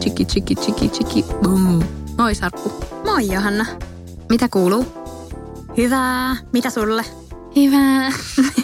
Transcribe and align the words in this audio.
Chiki, 0.00 0.24
chiki, 0.24 0.54
chiki, 0.54 0.88
chiki, 0.88 1.22
boom. 1.42 1.82
Moi 2.18 2.34
Sarkku. 2.34 2.72
Moi 3.04 3.32
Johanna. 3.32 3.66
Mitä 4.28 4.48
kuuluu? 4.48 4.86
Hyvää. 5.76 6.36
Mitä 6.52 6.70
sulle? 6.70 7.04
Hyvää. 7.56 8.12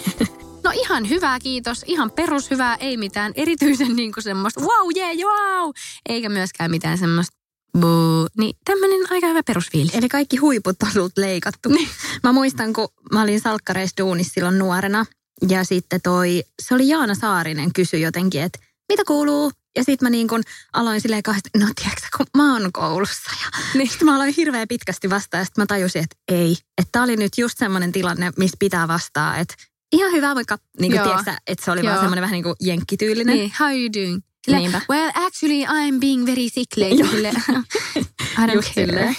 no 0.65 0.71
ihan 0.75 1.09
hyvää, 1.09 1.39
kiitos. 1.39 1.85
Ihan 1.87 2.11
perushyvää, 2.11 2.77
ei 2.81 2.97
mitään 2.97 3.33
erityisen 3.35 3.97
niin 3.97 4.13
kuin 4.13 4.25
semmoista 4.25 4.61
wow, 4.61 4.89
yeah, 4.97 5.17
wow. 5.17 5.71
Eikä 6.09 6.29
myöskään 6.29 6.71
mitään 6.71 6.99
semmoista 6.99 7.36
buu. 7.81 8.27
Niin 8.39 8.57
tämmöinen 8.65 9.01
aika 9.11 9.27
hyvä 9.27 9.43
perusfiilis. 9.43 9.95
Eli 9.95 10.09
kaikki 10.09 10.37
huiput 10.37 10.77
on 10.83 10.91
sulta 10.93 11.21
leikattu. 11.21 11.69
Niin. 11.69 11.89
Mä 12.23 12.33
muistan, 12.33 12.73
kun 12.73 12.89
mä 13.13 13.23
olin 13.23 13.41
salkkareissa 13.41 13.97
duunissa 14.03 14.33
silloin 14.35 14.59
nuorena. 14.59 15.07
Ja 15.49 15.65
sitten 15.65 16.01
toi, 16.01 16.45
se 16.63 16.75
oli 16.75 16.89
Jaana 16.89 17.15
Saarinen 17.15 17.73
kysyi 17.73 18.03
jotenkin, 18.03 18.43
että 18.43 18.59
mitä 18.89 19.03
kuuluu? 19.07 19.53
Ja 19.77 19.85
sitten 19.85 20.07
mä 20.07 20.11
niin 20.11 20.29
kun 20.29 20.43
aloin 20.73 21.01
silleen 21.01 21.23
kahdesti, 21.23 21.51
no 21.59 21.67
tiedätkö, 21.81 22.07
kun 22.17 22.27
mä 22.37 22.53
oon 22.53 22.73
koulussa. 22.73 23.31
Ja 23.45 23.61
niin. 23.75 23.89
sitten 23.89 24.07
mä 24.07 24.17
aloin 24.17 24.35
hirveän 24.37 24.69
pitkästi 24.69 25.11
vastaan 25.11 25.41
ja 25.41 25.45
sitten 25.45 25.63
mä 25.63 25.67
tajusin, 25.67 26.03
että 26.03 26.17
ei. 26.29 26.57
Että 26.79 26.89
tää 26.93 27.03
oli 27.03 27.17
nyt 27.17 27.39
just 27.39 27.59
semmoinen 27.59 27.93
tilanne, 27.93 28.33
missä 28.37 28.57
pitää 28.59 28.89
vastaa, 28.89 29.37
että 29.37 29.55
ihan 29.93 30.13
hyvä 30.13 30.35
vaikka, 30.35 30.59
niin 30.81 30.93
kuin 30.93 31.03
tiedätkö, 31.03 31.33
että 31.47 31.65
se 31.65 31.71
oli 31.71 31.81
Joo. 31.81 31.87
vaan 31.87 31.99
semmoinen 31.99 32.23
vähän 32.23 32.33
niin 32.33 32.43
kuin 32.43 32.57
jenkkityylinen. 32.61 33.37
Niin, 33.37 33.53
how 33.59 33.69
are 33.69 33.77
you 33.77 33.93
doing? 33.93 34.23
Sille, 34.47 34.59
Niinpä. 34.59 34.81
well, 34.91 35.11
actually, 35.15 35.65
I'm 35.65 36.01
being 36.01 36.27
very 36.27 36.49
sick 36.49 36.77
lately. 36.77 37.09
Sille, 37.11 37.29
I 38.43 38.47
don't 38.47 38.55
Just 38.55 38.75
care. 38.75 39.17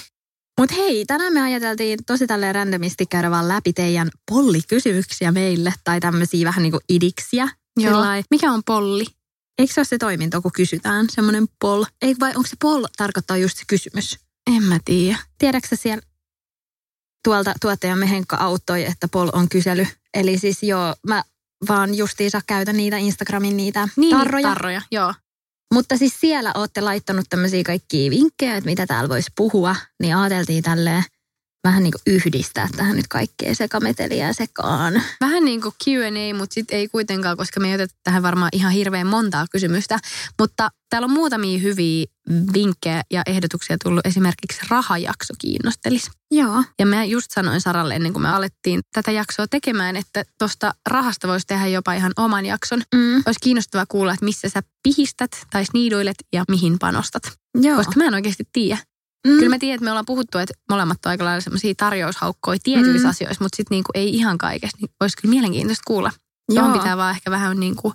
Mutta 0.60 0.76
hei, 0.76 1.06
tänään 1.06 1.34
me 1.34 1.42
ajateltiin 1.42 2.00
tosi 2.06 2.28
tälleen 2.28 2.56
randomisti 2.56 3.06
käydä 3.06 3.32
vaan 3.32 3.48
läpi 3.48 3.74
teidän 3.74 4.10
pollikysymyksiä 4.32 5.32
meille 5.32 5.74
tai 5.84 6.00
tämmöisiä 6.00 6.46
vähän 6.46 6.64
niin 6.64 6.72
kuin 6.72 6.82
idiksiä. 6.90 7.48
Joo. 7.80 7.94
Sillai- 7.94 8.24
Mikä 8.32 8.52
on 8.52 8.62
polli? 8.66 9.06
Eikö 9.60 9.74
se 9.74 9.80
ole 9.80 9.86
se 9.86 9.98
toiminto, 9.98 10.42
kun 10.42 10.52
kysytään 10.52 11.06
semmoinen 11.10 11.48
pol? 11.60 11.84
Ei, 12.02 12.16
vai 12.20 12.30
onko 12.30 12.48
se 12.48 12.56
pol 12.62 12.86
tarkoittaa 12.98 13.38
just 13.38 13.58
se 13.58 13.64
kysymys? 13.68 14.20
En 14.56 14.64
mä 14.64 14.78
tiedä. 14.86 15.18
Tiedätkö 15.38 15.76
siellä 15.76 16.02
tuolta 17.24 17.54
tuottajamme 17.62 18.10
Henkka 18.10 18.36
auttoi, 18.38 18.86
että 18.86 19.08
pol 19.08 19.30
on 19.34 19.50
kysely. 19.50 19.88
Eli 20.14 20.38
siis 20.38 20.64
joo, 20.64 20.96
mä 21.08 21.24
vaan 21.70 21.96
justiinsa 21.96 22.42
käytän 22.48 22.78
niitä 22.78 22.98
Instagramin 22.98 23.58
niitä 23.58 23.88
Niin, 23.96 24.18
tarroja. 24.18 24.50
tarroja, 24.50 24.82
joo. 24.92 25.14
Mutta 25.74 25.98
siis 25.98 26.20
siellä 26.20 26.52
olette 26.56 26.82
laittanut 26.82 27.26
tämmöisiä 27.30 27.64
kaikkia 27.64 28.12
vinkkejä, 28.12 28.56
että 28.58 28.70
mitä 28.70 28.86
täällä 28.88 29.10
voisi 29.10 29.32
puhua, 29.36 29.76
niin 30.02 30.16
ajateltiin 30.16 30.64
tälleen 30.64 31.04
vähän 31.64 31.84
niin 31.84 31.92
kuin 31.92 32.16
yhdistää 32.16 32.68
tähän 32.78 32.96
nyt 32.96 33.08
kaikkea 33.08 33.56
sekameteliä 33.56 34.34
sekaan. 34.34 35.02
Vähän 35.22 35.46
niin 35.46 35.62
kuin 35.62 35.74
Q&A, 35.86 36.38
mutta 36.38 36.54
sitten 36.54 36.78
ei 36.78 36.88
kuitenkaan, 36.88 37.38
koska 37.38 37.60
me 37.60 37.68
ei 37.68 37.76
oteta 37.76 37.96
tähän 38.04 38.24
varmaan 38.24 38.50
ihan 38.54 38.72
hirveän 38.72 39.08
montaa 39.08 39.46
kysymystä. 39.52 40.00
Mutta 40.40 40.70
täällä 40.90 41.06
on 41.06 41.12
muutamia 41.12 41.60
hyviä 41.60 42.06
vinkkejä 42.54 43.02
ja 43.12 43.24
ehdotuksia 43.26 43.78
tullut. 43.84 44.06
Esimerkiksi 44.06 44.60
rahajakso 44.70 45.34
kiinnostelisi. 45.40 46.12
Joo. 46.32 46.64
Ja 46.80 46.86
mä 46.86 47.04
just 47.06 47.32
sanoin 47.32 47.62
Saralle 47.62 47.96
ennen 47.96 48.14
kuin 48.14 48.24
me 48.24 48.30
alettiin 48.30 48.82
tätä 48.94 49.12
jaksoa 49.12 49.48
tekemään, 49.48 49.96
että 49.98 50.24
tuosta 50.40 50.74
rahasta 50.90 51.28
voisi 51.28 51.48
tehdä 51.48 51.68
jopa 51.68 51.94
ihan 51.94 52.12
oman 52.18 52.46
jakson. 52.46 52.82
Mm. 52.96 53.16
Olisi 53.16 53.40
kiinnostavaa 53.44 53.86
kuulla, 53.90 54.14
että 54.14 54.26
missä 54.26 54.50
sä 54.50 54.62
pihistät 54.84 55.32
tai 55.52 55.66
sniiduilet 55.66 56.16
ja 56.34 56.44
mihin 56.50 56.80
panostat. 56.80 57.24
Joo. 57.62 57.78
Koska 57.78 57.94
mä 57.98 58.06
en 58.06 58.14
oikeasti 58.14 58.44
tiedä. 58.54 58.78
mm. 59.28 59.34
Kyllä 59.38 59.50
mä 59.50 59.60
tiedän, 59.60 59.76
että 59.76 59.84
me 59.86 59.92
ollaan 59.92 60.06
puhuttu, 60.06 60.38
että 60.38 60.54
molemmat 60.70 61.06
on 61.06 61.10
aika 61.10 61.26
lailla 61.26 61.42
semmoisia 61.42 61.74
tarjoushaukkoja 61.78 62.60
tietyissä 62.64 63.08
Mm. 63.08 63.10
asioissa, 63.10 63.44
mutta 63.44 63.56
sitten 63.58 63.76
niinku 63.76 63.92
ei 63.94 64.16
ihan 64.16 64.38
kaikessa. 64.38 64.78
Niin 64.82 64.90
olisi 65.00 65.18
kyllä 65.22 65.30
mielenkiintoista 65.34 65.84
kuulla. 65.88 66.12
Joo. 66.52 66.70
Pitää 66.74 66.98
vaan 66.98 67.12
ehkä 67.16 67.32
vähän 67.32 67.60
niinku 67.60 67.94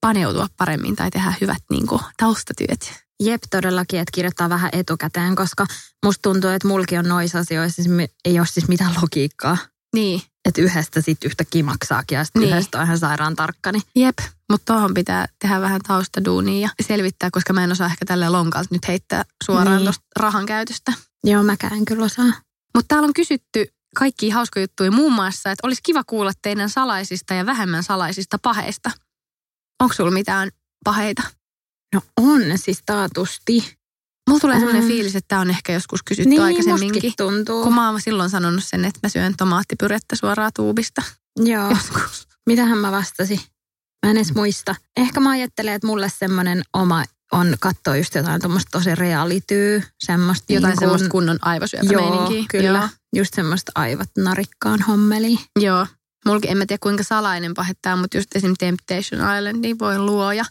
paneutua 0.00 0.46
paremmin 0.56 0.96
tai 0.96 1.10
tehdä 1.10 1.34
hyvät 1.40 1.62
niinku 1.70 2.00
taustatyöt. 2.16 3.05
Jep, 3.22 3.42
todellakin, 3.50 4.00
että 4.00 4.12
kirjoittaa 4.14 4.48
vähän 4.48 4.70
etukäteen, 4.72 5.36
koska 5.36 5.66
musta 6.06 6.22
tuntuu, 6.22 6.50
että 6.50 6.68
mulki 6.68 6.98
on 6.98 7.08
noissa 7.08 7.38
asioissa 7.38 7.82
siis 7.82 8.10
ei 8.24 8.38
ole 8.38 8.46
siis 8.46 8.68
mitään 8.68 8.94
logiikkaa. 9.02 9.58
Niin, 9.94 10.22
Että 10.44 10.60
yhdestä 10.62 11.00
sitten 11.00 11.26
yhtäkkiä 11.28 11.62
maksaakin 11.64 12.16
ja 12.16 12.24
sitten 12.24 12.42
Niin. 12.42 12.50
yhdestä 12.52 12.78
on 12.78 12.84
ihan 12.84 12.98
sairaan 12.98 13.36
tarkka. 13.36 13.72
Niin 13.72 13.82
jep. 13.96 14.18
Mutta 14.50 14.72
tuohon 14.72 14.94
pitää 14.94 15.26
tehdä 15.38 15.60
vähän 15.60 15.80
taustaduunia 15.88 16.60
ja 16.60 16.84
selvittää, 16.86 17.30
koska 17.32 17.52
mä 17.52 17.64
en 17.64 17.72
osaa 17.72 17.86
ehkä 17.86 18.04
tälle 18.04 18.28
lonkalta 18.28 18.68
nyt 18.70 18.88
heittää 18.88 19.24
suoraan 19.44 19.76
Niin. 19.76 19.84
tuosta 19.84 20.04
rahan 20.18 20.46
käytöstä. 20.46 20.92
joo, 21.24 21.42
mäkään 21.42 21.72
en 21.72 21.84
kyllä 21.84 22.04
osaa. 22.04 22.26
Mutta 22.74 22.88
täällä 22.88 23.06
on 23.06 23.12
kysytty 23.14 23.66
kaikki 23.96 24.30
hauskoja 24.30 24.62
juttuja 24.62 24.90
muun 24.90 25.12
muassa, 25.12 25.50
että 25.50 25.66
olisi 25.66 25.80
kiva 25.84 26.04
kuulla 26.04 26.32
teidän 26.42 26.70
salaisista 26.70 27.34
ja 27.34 27.46
vähemmän 27.46 27.82
salaisista 27.82 28.38
paheista. 28.42 28.90
Onko 29.82 29.94
sulla 29.94 30.10
mitään 30.10 30.50
paheita? 30.84 31.22
No 31.96 32.02
on 32.16 32.42
siis 32.56 32.82
taatusti. 32.86 33.76
Mulla 34.28 34.40
tulee 34.40 34.58
sellainen 34.58 34.86
fiilis, 34.88 35.16
että 35.16 35.28
tämä 35.28 35.40
on 35.40 35.50
ehkä 35.50 35.72
joskus 35.72 36.02
kysytty 36.02 36.28
Niin, 36.30 36.42
aikaisemminkin. 36.42 37.12
tuntuu. 37.16 37.62
Kun 37.64 37.74
mä 37.74 37.90
oon 37.90 38.00
silloin 38.00 38.30
sanonut 38.30 38.64
sen, 38.64 38.84
että 38.84 39.00
mä 39.02 39.08
syön 39.08 39.34
tomaattipyrettä 39.36 40.16
suoraan 40.16 40.50
tuubista 40.56 41.02
Joo. 41.36 41.70
joskus. 41.70 42.28
Mitähän 42.46 42.78
mä 42.78 42.92
vastasin? 42.92 43.40
Mä 44.06 44.10
en 44.10 44.16
edes 44.16 44.34
muista. 44.34 44.74
Ehkä 44.96 45.20
mä 45.20 45.30
ajattelen, 45.30 45.74
että 45.74 45.86
mulle 45.86 46.12
semmoinen 46.18 46.62
oma 46.72 47.04
on 47.32 47.54
katsoa 47.60 47.96
just 47.96 48.14
jotain 48.14 48.40
tuommoista 48.40 48.78
tosi 48.78 48.94
realityy, 48.94 49.82
semmoista 50.04 50.52
Jotain 50.52 50.70
niin 50.70 50.78
kuin- 50.78 50.80
semmoista 50.88 51.08
kunnon 51.08 51.38
aivosyöpämeininkiä. 51.42 52.36
Joo, 52.38 52.44
kyllä. 52.50 52.78
Joo. 52.78 52.88
Just 53.16 53.34
semmoista 53.34 53.72
aivot 53.74 54.08
narikkaan 54.18 54.82
hommeli. 54.82 55.38
Joo. 55.60 55.86
Mulki 56.26 56.48
en 56.50 56.58
mä 56.58 56.66
tiedä 56.66 56.78
kuinka 56.82 57.02
salainen 57.02 57.54
pahe 57.54 57.72
tää 57.82 57.92
on, 57.92 57.98
mutta 57.98 58.16
just 58.16 58.36
esim. 58.36 58.54
Temptation 58.58 59.20
Island, 59.38 59.56
niin 59.60 59.78
voi 59.78 59.98
luoja. 59.98 60.44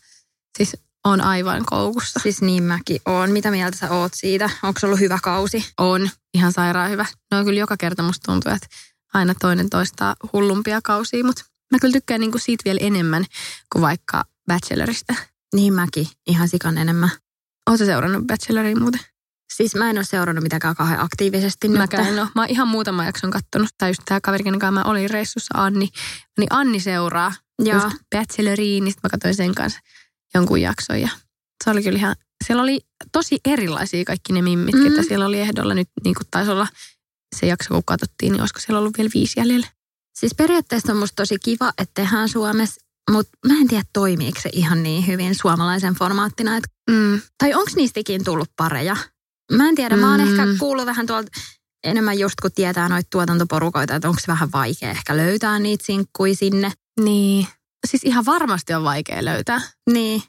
Siis 0.57 0.77
on 1.05 1.21
aivan 1.21 1.65
koukussa. 1.65 2.19
Siis 2.19 2.41
niin 2.41 2.63
mäkin 2.63 2.99
oon. 3.05 3.31
Mitä 3.31 3.51
mieltä 3.51 3.77
sä 3.77 3.89
oot 3.89 4.11
siitä? 4.15 4.49
Onko 4.63 4.79
se 4.79 4.85
ollut 4.85 4.99
hyvä 4.99 5.19
kausi? 5.23 5.65
On 5.77 6.09
ihan 6.33 6.53
sairaan 6.53 6.91
hyvä. 6.91 7.05
No 7.31 7.43
kyllä 7.43 7.59
joka 7.59 7.77
kerta 7.77 8.03
musta 8.03 8.31
tuntuu, 8.31 8.51
että 8.51 8.67
aina 9.13 9.33
toinen 9.41 9.69
toistaa 9.69 10.15
hullumpia 10.33 10.79
kausia, 10.83 11.23
mutta 11.25 11.43
mä 11.71 11.79
kyllä 11.79 11.93
tykkään 11.93 12.21
niinku 12.21 12.37
siitä 12.37 12.61
vielä 12.65 12.79
enemmän 12.81 13.25
kuin 13.73 13.81
vaikka 13.81 14.23
Bachelorista. 14.47 15.13
Niin 15.55 15.73
mäkin. 15.73 16.07
Ihan 16.27 16.47
sikan 16.47 16.77
enemmän. 16.77 17.09
Oletko 17.69 17.85
seurannut 17.85 18.27
Bacheloria 18.27 18.75
muuten? 18.75 19.01
Siis 19.53 19.75
mä 19.75 19.89
en 19.89 19.97
ole 19.97 20.03
seurannut 20.03 20.43
mitenkään 20.43 20.75
kauhean 20.75 20.99
aktiivisesti 20.99 21.67
nyt. 21.67 21.77
Mäkään 21.77 22.07
en 22.07 22.19
ole. 22.19 22.29
Mä 22.35 22.41
oon 22.41 22.49
ihan 22.49 22.67
muutama 22.67 23.05
jakson 23.05 23.31
kattonut. 23.31 23.69
Tai 23.77 23.89
just 23.89 24.01
tää 24.05 24.21
kaveri, 24.21 24.43
kanssa 24.43 24.71
mä 24.71 24.83
olin 24.83 25.09
reissussa, 25.09 25.63
Anni. 25.63 25.89
Niin 26.37 26.47
Anni 26.49 26.79
seuraa 26.79 27.33
Joo. 27.59 27.83
just 27.83 27.97
Bacheloriin, 28.15 28.83
niin 28.83 28.93
mä 29.03 29.09
katsoin 29.09 29.35
sen 29.35 29.55
kanssa 29.55 29.79
jonkun 30.35 30.61
jakson. 30.61 31.01
Ja 31.01 31.09
se 31.63 31.69
oli 31.71 31.83
kyllä 31.83 31.97
ihan, 31.97 32.15
siellä 32.45 32.63
oli 32.63 32.79
tosi 33.11 33.39
erilaisia 33.45 34.05
kaikki 34.05 34.33
ne 34.33 34.41
mimmit, 34.41 34.75
mm. 34.75 34.81
Mm. 34.81 34.89
ketä 34.89 35.03
siellä 35.07 35.25
oli 35.25 35.39
ehdolla. 35.39 35.73
Nyt 35.73 35.89
niin 36.03 36.15
kuin 36.15 36.27
taisi 36.31 36.51
olla 36.51 36.67
se 37.35 37.45
jakso, 37.47 37.69
kun 37.73 37.83
katsottiin, 37.85 38.31
niin 38.31 38.41
olisiko 38.41 38.59
siellä 38.59 38.79
ollut 38.79 38.97
vielä 38.97 39.09
viisi 39.13 39.39
jäljellä. 39.39 39.67
Siis 40.19 40.35
periaatteessa 40.35 40.91
on 40.91 40.97
musta 40.97 41.15
tosi 41.15 41.35
kiva, 41.43 41.73
että 41.77 41.91
tehdään 42.01 42.29
Suomessa, 42.29 42.81
mutta 43.11 43.37
mä 43.47 43.53
en 43.53 43.67
tiedä 43.67 43.83
toimiiko 43.93 44.39
se 44.41 44.49
ihan 44.53 44.83
niin 44.83 45.07
hyvin 45.07 45.35
suomalaisen 45.35 45.93
formaattina. 45.93 46.57
Et, 46.57 46.63
Mm. 46.91 47.21
tai 47.37 47.53
onko 47.53 47.71
niistä 47.75 47.99
ikin 47.99 48.23
tullut 48.23 48.49
pareja? 48.57 48.95
Mä 49.51 49.69
en 49.69 49.75
tiedä, 49.75 49.97
mä 49.97 50.11
oon 50.11 50.19
Mm. 50.21 50.27
ehkä 50.27 50.43
kuullut 50.59 50.85
vähän 50.85 51.07
tuolta 51.07 51.31
enemmän 51.83 52.19
just 52.19 52.35
kun 52.41 52.51
tietää 52.55 52.89
noita 52.89 53.07
tuotantoporukoita, 53.11 53.95
että 53.95 54.07
onko 54.09 54.19
se 54.19 54.27
vähän 54.27 54.51
vaikea 54.51 54.89
ehkä 54.91 55.17
löytää 55.17 55.59
niitä 55.59 55.85
sinkkuja 55.85 56.35
sinne. 56.35 56.71
Niin. 56.99 57.47
Siis 57.85 58.03
ihan 58.03 58.25
varmasti 58.25 58.73
on 58.73 58.83
vaikea 58.83 59.25
löytää. 59.25 59.61
Niin, 59.91 60.23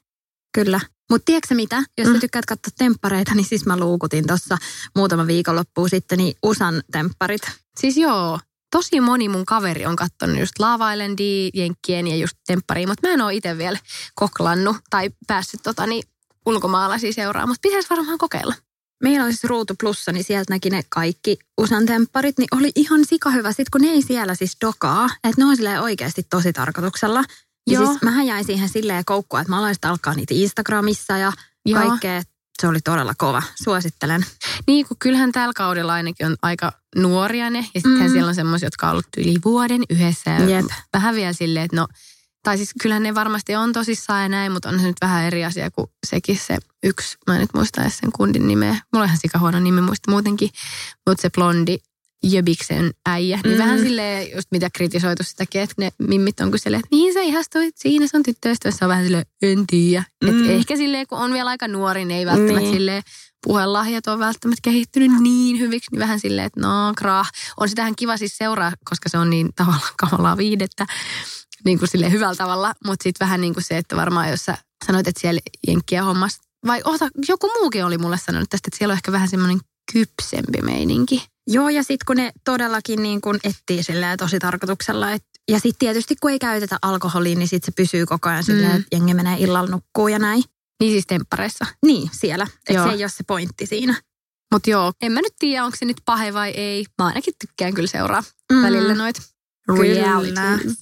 kyllä. 0.55 0.81
Mutta 1.11 1.25
tiedätkö 1.25 1.55
mitä? 1.55 1.83
Jos 1.99 2.07
sä 2.09 2.15
Mm. 2.15 2.21
tykkäät 2.21 2.47
katsoa 2.47 2.73
temppareita, 2.79 3.35
niin 3.35 3.45
siis 3.47 3.67
mä 3.67 3.77
luukutin 3.77 4.27
tuossa 4.27 4.59
muutama 4.97 5.27
viikonloppu 5.27 5.89
sitten 5.89 6.19
niin 6.19 6.37
USAn 6.43 6.83
tempparit. 6.93 7.43
Siis 7.81 7.97
joo, 7.97 8.41
tosi 8.71 9.01
moni 9.01 9.29
mun 9.29 9.47
kaveri 9.47 9.87
on 9.87 9.97
kattonut 9.97 10.39
just 10.39 10.59
Lava 10.59 10.93
Islandia, 10.93 11.51
Jenkkien 11.55 12.07
ja 12.07 12.17
just 12.17 12.37
Temppariin, 12.47 12.89
mutta 12.89 13.09
mä 13.09 13.15
en 13.15 13.21
ole 13.21 13.35
itse 13.35 13.59
vielä 13.59 13.79
koklannut 14.15 14.77
tai 14.91 15.11
päässyt 15.27 15.61
tota, 15.63 15.87
niin, 15.87 16.03
ulkomaalaisia 16.47 17.13
seuraamaan, 17.13 17.49
mutta 17.49 17.69
pitäisi 17.69 17.91
varmaan 17.91 18.19
kokeilla. 18.19 18.55
Meillä 19.03 19.25
oli 19.25 19.33
siis 19.33 19.45
Ruutu 19.45 19.75
Plussa, 19.81 20.13
niin 20.13 20.25
sieltä 20.25 20.55
näki 20.55 20.71
ne 20.71 20.83
kaikki 20.89 21.37
usan 21.59 21.87
tempparit, 21.87 22.39
niin 22.39 22.49
oli 22.53 22.73
ihan 22.75 23.05
sikahyvä. 23.05 23.49
Sitten 23.51 23.67
kun 23.73 23.81
ne 23.81 23.89
ei 23.89 24.03
siellä 24.03 24.35
siis 24.35 24.57
dokaa, 24.61 25.07
että 25.15 25.35
ne 25.39 25.45
on 25.45 25.57
silleen 25.57 25.81
oikeasti 25.83 26.27
tosi 26.31 26.53
tarkoituksella. 26.53 27.25
Ja 27.71 27.81
Joo. 27.81 27.87
siis 27.87 28.03
mähän 28.03 28.27
jäin 28.27 28.45
siihen 28.45 28.69
silleen 28.69 29.05
koukkua, 29.05 29.41
että 29.41 29.51
mä 29.53 29.59
aloin 29.59 29.75
sitten 29.75 29.91
alkaa 29.91 30.15
niitä 30.15 30.35
Instagramissa 30.35 31.19
ja 31.19 31.33
Joo. 31.67 31.81
kaikkea. 31.89 32.23
Se 32.61 32.67
oli 32.69 32.79
todella 32.85 33.15
kova. 33.19 33.43
Suosittelen. 33.65 34.27
Niin, 34.67 34.87
kun 34.89 34.97
kyllähän 34.99 35.33
tällä 35.33 35.53
kaudella 35.57 35.93
ainakin 35.93 36.27
on 36.27 36.37
aika 36.43 36.73
nuoria 36.97 37.51
ne. 37.51 37.59
Ja 37.59 37.81
sittenhän 37.81 38.11
Mm. 38.11 38.13
siellä 38.13 38.29
on 38.29 38.35
semmoisia, 38.35 38.67
jotka 38.67 38.87
on 38.87 38.91
ollut 38.93 39.07
yli 39.17 39.35
vuoden 39.45 39.83
yhdessä. 39.91 40.31
Ja 40.31 40.49
Jep. 40.51 40.67
vähän 40.95 41.15
vielä 41.15 41.33
silleen, 41.33 41.65
että 41.65 41.77
no, 41.77 41.87
tai 42.43 42.57
siis 42.57 42.71
kyllähän 42.83 43.03
ne 43.03 43.15
varmasti 43.15 43.57
on 43.57 43.73
tosissaan 43.73 44.23
ja 44.23 44.29
näin, 44.29 44.53
mutta 44.53 44.69
on 44.69 44.81
se 44.81 44.87
nyt 44.87 44.97
vähän 45.01 45.25
eri 45.25 45.45
asia 45.45 45.71
kuin 45.71 45.87
sekin 46.07 46.39
se 46.39 46.59
yksi, 46.83 47.17
mä 47.27 47.35
en 47.35 47.41
nyt 47.41 47.55
muista 47.55 47.83
edes 47.83 47.99
sen 47.99 48.13
kundin 48.13 48.49
nimeä. 48.49 48.71
Mulla 48.93 49.03
on 49.03 49.07
ihan 49.07 49.19
sikahuono 49.21 49.61
nimi 49.61 49.81
muista 49.81 50.11
muutenkin, 50.11 50.51
mutta 51.09 51.23
se 51.23 51.31
blondi 51.31 51.79
Jöbiksen 52.23 52.91
äijä, 53.09 53.41
niin 53.45 53.55
Mm. 53.55 53.59
vähän 53.59 53.79
silleen 53.79 54.33
just 54.35 54.49
mitä 54.51 54.69
kritisoitu 54.75 55.23
sitäkin, 55.23 55.61
että 55.61 55.75
ne 55.79 55.91
mimmit 55.99 56.41
on 56.41 56.51
kuin 56.51 56.61
silleen, 56.61 56.81
että 56.81 56.97
mihin 56.97 57.15
sä 57.15 57.21
ihastuit, 57.21 57.75
siinä 57.79 58.07
se 58.07 58.17
on 58.17 58.23
tyttöystävä, 58.23 58.73
se 58.79 58.85
on 58.85 58.89
vähän 58.89 59.05
silleen, 59.05 59.27
en 59.43 59.67
tiedä. 59.67 60.05
Mm. 60.25 60.29
Et 60.45 60.51
ehkä 60.51 60.77
silleen, 60.77 61.07
kun 61.07 61.19
on 61.19 61.33
vielä 61.33 61.51
aika 61.51 61.69
nuori, 61.69 62.05
niin 62.05 62.19
ei 62.19 62.27
välttämättä 62.27 62.61
Niin. 62.61 62.75
silleen 62.75 63.03
puhelahjat 63.47 64.07
on 64.07 64.19
välttämättä 64.19 64.61
kehittynyt 64.63 65.13
niin 65.21 65.59
hyviksi, 65.61 65.91
niin 65.93 66.01
vähän 66.01 66.21
silleen, 66.21 66.47
että 66.47 66.61
no 66.61 66.93
krah. 66.97 67.31
On 67.61 67.69
sitähän 67.69 67.97
kiva 67.97 68.17
siis 68.17 68.37
seuraa, 68.37 68.73
koska 68.85 69.09
se 69.09 69.19
on 69.19 69.31
niin 69.31 69.49
tavallaan 69.57 69.95
kamalaa 70.11 70.37
viihdettä, 70.37 70.87
niin 71.65 71.79
kuin 71.79 71.89
silleen 71.89 72.13
hyvällä 72.13 72.35
tavalla, 72.37 72.75
mutta 72.87 73.03
sitten 73.03 73.25
vähän 73.27 73.41
niin 73.41 73.55
kuin 73.55 73.65
se, 73.65 73.79
että 73.79 73.97
varmaan 73.97 74.31
jos 74.31 74.45
sä 74.45 74.59
sanoit, 74.87 75.09
että 75.09 75.21
siellä 75.21 75.41
jenkkiä 75.69 76.05
hommas, 76.05 76.39
vai 76.67 76.81
ota, 76.85 77.09
joku 77.29 77.51
muukin 77.61 77.85
oli 77.85 77.99
mulle 77.99 78.19
sanonut 78.19 78.51
tästä, 78.51 78.69
että 78.69 78.79
siellä 78.79 78.93
on 78.93 78.97
ehkä 78.99 79.13
vähän 79.13 79.29
semmoinen 79.29 79.59
kypsempi 79.93 80.63
meininki. 80.63 81.27
Joo, 81.47 81.69
ja 81.69 81.83
sitten 81.83 82.07
kun 82.07 82.17
ne 82.17 82.33
todellakin 82.45 83.03
niin 83.03 83.21
kun 83.21 83.39
etsii 83.45 83.83
silleen 83.83 84.19
tosi 84.19 84.39
tarkoituksella. 84.39 85.13
Et, 85.13 85.25
ja 85.49 85.61
sitten 85.61 85.79
tietysti 85.79 86.17
kun 86.21 86.31
ei 86.31 86.39
käytetä 86.39 86.79
alkoholia, 86.83 87.37
niin 87.37 87.49
sitten 87.49 87.67
se 87.67 87.77
pysyy 87.77 88.07
koko 88.07 88.29
ajan 88.29 88.45
silleen, 88.45 88.73
Mm. 88.73 88.77
että 88.77 88.97
jengi 88.97 89.15
menee 89.15 89.37
illalla 89.39 89.71
nukkuu 89.71 90.09
ja 90.09 90.19
näin. 90.19 90.43
Niin 90.81 90.93
siis 90.93 91.07
temppareissa. 91.07 91.67
Niin, 91.87 92.11
siellä. 92.13 92.47
Että 92.69 92.85
se 92.85 92.91
ei 92.91 93.03
ole 93.03 93.09
se 93.09 93.25
pointti 93.25 93.67
siinä. 93.67 93.95
Mutta 94.53 94.71
joo, 94.71 94.93
en 95.03 95.13
mä 95.13 95.21
nyt 95.21 95.33
tiedä, 95.39 95.65
onko 95.65 95.77
se 95.77 95.85
nyt 95.85 95.97
pahe 96.05 96.35
vai 96.35 96.51
ei. 96.51 96.87
Mä 96.99 97.07
ainakin 97.07 97.35
tykkään 97.41 97.75
kyllä 97.75 97.89
seuraa 97.89 98.23
mm. 98.53 98.63
välillä 98.63 98.95
noita 98.95 99.23
Kyllä. 100.59 100.75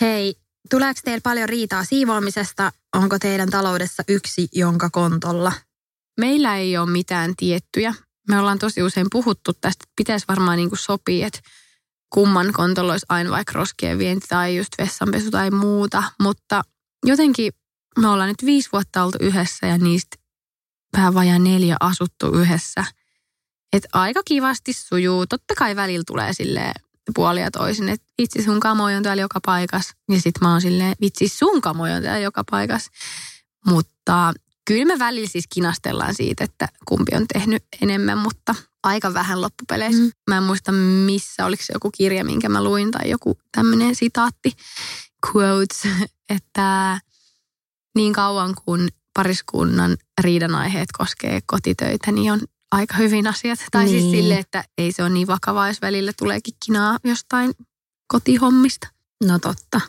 Hei, 0.00 0.34
tuleeko 0.70 1.00
teillä 1.04 1.20
paljon 1.20 1.48
riitaa 1.48 1.84
siivoamisesta? 1.84 2.72
Onko 2.96 3.18
teidän 3.18 3.50
taloudessa 3.50 4.02
yksi, 4.08 4.48
jonka 4.52 4.90
kontolla? 4.90 5.52
Meillä 6.20 6.56
ei 6.56 6.76
ole 6.76 6.90
mitään 6.90 7.34
tiettyjä. 7.36 7.94
Me 8.28 8.38
ollaan 8.38 8.58
tosi 8.58 8.82
usein 8.82 9.06
puhuttu 9.12 9.52
tästä, 9.52 9.68
että 9.84 9.92
pitäisi 9.96 10.26
varmaan 10.28 10.56
niin 10.56 10.68
kuin 10.68 10.78
sopia, 10.78 11.26
että 11.26 11.40
kumman 12.10 12.52
kontolla 12.52 12.92
olisi 12.92 13.06
aina 13.08 13.30
vaikka 13.30 13.52
roskien 13.52 13.98
vienti 13.98 14.26
tai 14.28 14.56
just 14.56 14.72
vessanpesu 14.78 15.30
tai 15.30 15.50
muuta. 15.50 16.02
Mutta 16.20 16.62
jotenkin 17.04 17.52
me 17.98 18.08
ollaan 18.08 18.28
nyt 18.28 18.44
viisi 18.44 18.68
vuotta 18.72 19.04
oltu 19.04 19.18
yhdessä 19.20 19.66
ja 19.66 19.78
niistä 19.78 20.16
vähän 20.92 21.14
vajaa 21.14 21.38
neljä 21.38 21.76
asuttu 21.80 22.26
yhdessä. 22.34 22.84
Et 23.72 23.86
aika 23.92 24.22
kivasti 24.24 24.72
sujuu. 24.72 25.26
Totta 25.26 25.54
kai 25.54 25.76
välillä 25.76 26.04
tulee 26.06 26.32
sille 26.32 26.72
puolia 27.14 27.50
toisin, 27.50 27.88
että 27.88 28.06
vitsi 28.18 28.42
sun 28.42 28.60
kamoja 28.60 28.96
on 28.96 29.02
täällä 29.02 29.20
joka 29.20 29.40
paikassa. 29.46 29.94
Ja 30.10 30.20
sit 30.20 30.34
mä 30.40 30.52
oon 30.52 30.60
silleen, 30.60 30.96
vitsi 31.00 31.28
sun 31.28 31.60
kamoja 31.60 31.96
on 31.96 32.02
täällä 32.02 32.20
joka 32.20 32.44
paikassa. 32.50 32.90
Mutta 33.66 34.32
kyllä 34.68 34.84
me 34.84 34.98
välillä 34.98 35.28
siis 35.28 35.44
kinastellaan 35.54 36.14
siitä, 36.14 36.44
että 36.44 36.68
kumpi 36.84 37.16
on 37.16 37.26
tehnyt 37.32 37.62
enemmän, 37.82 38.18
mutta 38.18 38.54
aika 38.82 39.14
vähän 39.14 39.40
loppupeleissä. 39.40 40.02
Mm. 40.02 40.10
Mä 40.30 40.36
en 40.36 40.42
muista 40.42 40.72
missä, 40.72 41.46
oliko 41.46 41.62
se 41.62 41.72
joku 41.72 41.90
kirja, 41.90 42.24
minkä 42.24 42.48
mä 42.48 42.64
luin 42.64 42.90
tai 42.90 43.10
joku 43.10 43.38
tämmöinen 43.52 43.94
sitaatti, 43.94 44.52
quotes, 45.26 45.82
että 46.36 47.00
niin 47.94 48.12
kauan 48.12 48.54
kuin 48.64 48.88
pariskunnan 49.14 49.96
riidan 50.20 50.54
aiheet 50.54 50.88
koskee 50.98 51.40
kotitöitä, 51.46 52.12
niin 52.12 52.32
on 52.32 52.40
aika 52.70 52.96
hyvin 52.96 53.26
asiat. 53.26 53.58
Tai 53.70 53.84
niin. 53.84 53.92
siis 53.92 54.12
Niin. 54.12 54.22
sille, 54.22 54.38
että 54.38 54.64
ei 54.78 54.92
se 54.92 55.02
ole 55.02 55.10
niin 55.10 55.26
vakavaa, 55.26 55.68
jos 55.68 55.82
välillä 55.82 56.12
tuleekin 56.18 56.54
kinaa 56.66 56.98
jostain 57.04 57.52
kotihommista. 58.08 58.88
No 59.24 59.38
totta. 59.38 59.80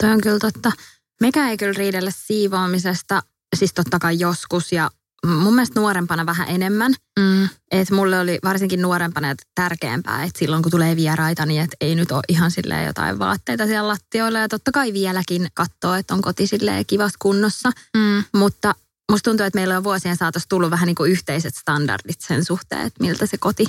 Toi 0.00 0.10
on 0.10 0.20
kyllä 0.20 0.38
totta. 0.38 0.72
Mekä 1.20 1.50
ei 1.50 1.56
kyllä 1.56 1.72
riidellä 1.72 2.10
siivoamisesta, 2.10 3.22
siis 3.56 3.74
totta 3.74 3.98
kai 3.98 4.18
joskus 4.18 4.72
ja 4.72 4.90
mun 5.26 5.54
mielestä 5.54 5.80
nuorempana 5.80 6.26
vähän 6.26 6.48
enemmän. 6.48 6.94
Mm. 7.18 7.48
Et 7.70 7.90
mulle 7.90 8.20
oli 8.20 8.38
varsinkin 8.44 8.82
nuorempana 8.82 9.34
tärkeämpää, 9.54 10.24
että 10.24 10.38
silloin 10.38 10.62
kun 10.62 10.70
tulee 10.70 10.96
vieraita, 10.96 11.46
niin 11.46 11.62
et 11.62 11.70
ei 11.80 11.94
nyt 11.94 12.12
ole 12.12 12.22
ihan 12.28 12.50
silleen 12.50 12.86
jotain 12.86 13.18
vaatteita 13.18 13.66
siellä 13.66 13.88
lattioilla. 13.88 14.38
Ja 14.38 14.48
totta 14.48 14.72
kai 14.72 14.92
vieläkin 14.92 15.48
katsoo, 15.54 15.94
että 15.94 16.14
on 16.14 16.22
koti 16.22 16.46
silleen 16.46 16.86
kivassa 16.86 17.16
kunnossa. 17.18 17.70
Mm. 17.96 18.24
Mutta 18.36 18.74
musta 19.12 19.30
tuntuu, 19.30 19.46
että 19.46 19.58
meillä 19.58 19.76
on 19.76 19.84
vuosien 19.84 20.16
saatossa 20.16 20.48
tullut 20.48 20.70
vähän 20.70 20.86
niin 20.86 20.94
kuin 20.94 21.12
yhteiset 21.12 21.54
standardit 21.54 22.20
sen 22.20 22.44
suhteen, 22.44 22.86
että 22.86 23.04
miltä 23.04 23.26
se 23.26 23.38
koti 23.38 23.64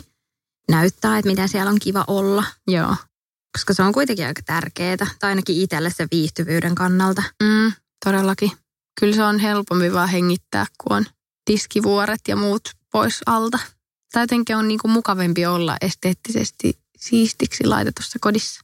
näyttää, 0.70 1.18
että 1.18 1.30
miten 1.30 1.50
siellä 1.50 1.72
on 1.72 1.80
kiva 1.80 2.04
olla. 2.08 2.44
Joo. 2.68 2.96
Koska 3.58 3.74
se 3.74 3.84
on 3.84 3.94
kuitenkin 3.94 4.28
aika 4.28 4.42
tärkeää, 4.46 4.98
tai 4.98 5.30
ainakin 5.30 5.62
itselle 5.62 5.90
se 5.90 6.08
viihtyvyyden 6.12 6.76
kannalta. 6.76 7.24
Mm, 7.44 7.74
todellakin. 8.06 8.52
Kyllä 9.00 9.16
se 9.16 9.24
on 9.24 9.40
helpompi 9.40 9.94
vaan 9.94 10.10
hengittää, 10.10 10.66
kun 10.84 10.98
on 10.98 11.06
tiskivuoret 11.46 12.22
ja 12.28 12.36
muut 12.36 12.70
pois 12.92 13.20
alta. 13.26 13.60
Tai 14.14 14.24
jotenkin 14.24 14.56
on 14.56 14.68
niinku 14.68 14.88
mukavampi 14.88 15.46
olla 15.46 15.78
esteettisesti 15.82 16.80
siistiksi 16.98 17.66
laitetussa 17.66 18.20
kodissa. 18.22 18.62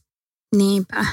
Niinpä. 0.56 1.06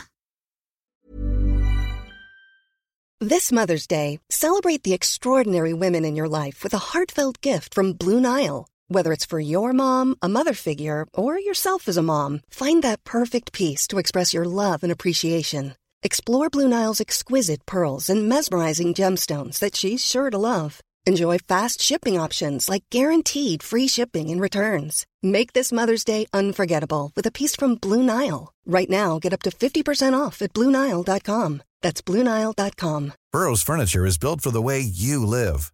This 3.29 3.53
Mother's 3.53 3.87
Day, 3.87 4.19
celebrate 4.29 4.83
the 4.83 4.93
extraordinary 4.93 5.73
women 5.73 6.03
in 6.03 6.17
your 6.17 6.27
life 6.27 6.63
with 6.63 6.75
a 6.75 6.91
heartfelt 6.93 7.41
gift 7.41 7.73
from 7.73 7.93
Blue 7.93 8.19
Nile. 8.19 8.65
Whether 8.89 9.13
it's 9.13 9.25
for 9.25 9.39
your 9.39 9.73
mom, 9.73 10.15
a 10.21 10.27
mother 10.27 10.53
figure, 10.53 11.05
or 11.13 11.39
yourself 11.39 11.87
as 11.87 11.97
a 11.97 12.01
mom, 12.01 12.41
find 12.49 12.83
that 12.83 13.03
perfect 13.05 13.53
piece 13.53 13.87
to 13.87 13.97
express 13.97 14.33
your 14.33 14.45
love 14.45 14.83
and 14.83 14.91
appreciation. 14.91 15.75
Explore 16.05 16.49
Blue 16.49 16.67
Nile's 16.67 16.99
exquisite 16.99 17.65
pearls 17.65 18.09
and 18.09 18.27
mesmerizing 18.27 18.93
gemstones 18.93 19.59
that 19.59 19.73
she's 19.73 20.05
sure 20.05 20.29
to 20.29 20.37
love. 20.37 20.81
Enjoy 21.05 21.37
fast 21.37 21.81
shipping 21.81 22.19
options 22.19 22.67
like 22.67 22.83
guaranteed 22.89 23.63
free 23.63 23.87
shipping 23.87 24.29
and 24.29 24.41
returns. 24.41 25.05
Make 25.21 25.53
this 25.53 25.71
Mother's 25.71 26.03
Day 26.03 26.25
unforgettable 26.33 27.13
with 27.15 27.25
a 27.25 27.31
piece 27.31 27.55
from 27.55 27.75
Blue 27.75 28.03
Nile. 28.03 28.51
Right 28.65 28.89
now, 28.89 29.17
get 29.17 29.31
up 29.31 29.43
to 29.43 29.49
50% 29.49 30.13
off 30.13 30.41
at 30.41 30.51
BlueNile.com. 30.51 31.63
That's 31.81 32.01
BlueNile.com. 32.01 33.13
Burrow's 33.31 33.63
furniture 33.63 34.05
is 34.05 34.17
built 34.17 34.41
for 34.41 34.51
the 34.51 34.61
way 34.61 34.81
you 34.81 35.25
live. 35.25 35.71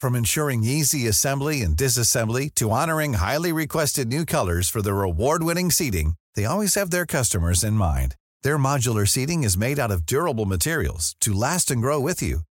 From 0.00 0.14
ensuring 0.14 0.64
easy 0.64 1.06
assembly 1.06 1.60
and 1.60 1.76
disassembly 1.76 2.54
to 2.54 2.70
honoring 2.70 3.14
highly 3.14 3.52
requested 3.52 4.08
new 4.08 4.24
colors 4.24 4.70
for 4.70 4.80
their 4.80 5.02
award-winning 5.02 5.70
seating, 5.70 6.14
they 6.34 6.46
always 6.46 6.74
have 6.76 6.90
their 6.90 7.04
customers 7.04 7.62
in 7.62 7.74
mind. 7.74 8.14
Their 8.46 8.58
modular 8.58 9.08
seating 9.08 9.42
is 9.42 9.58
made 9.58 9.80
out 9.80 9.90
of 9.90 10.06
durable 10.06 10.46
materials 10.46 11.16
to 11.18 11.34
last 11.34 11.68
and 11.72 11.82
grow 11.82 11.98
with 11.98 12.22
you. 12.22 12.42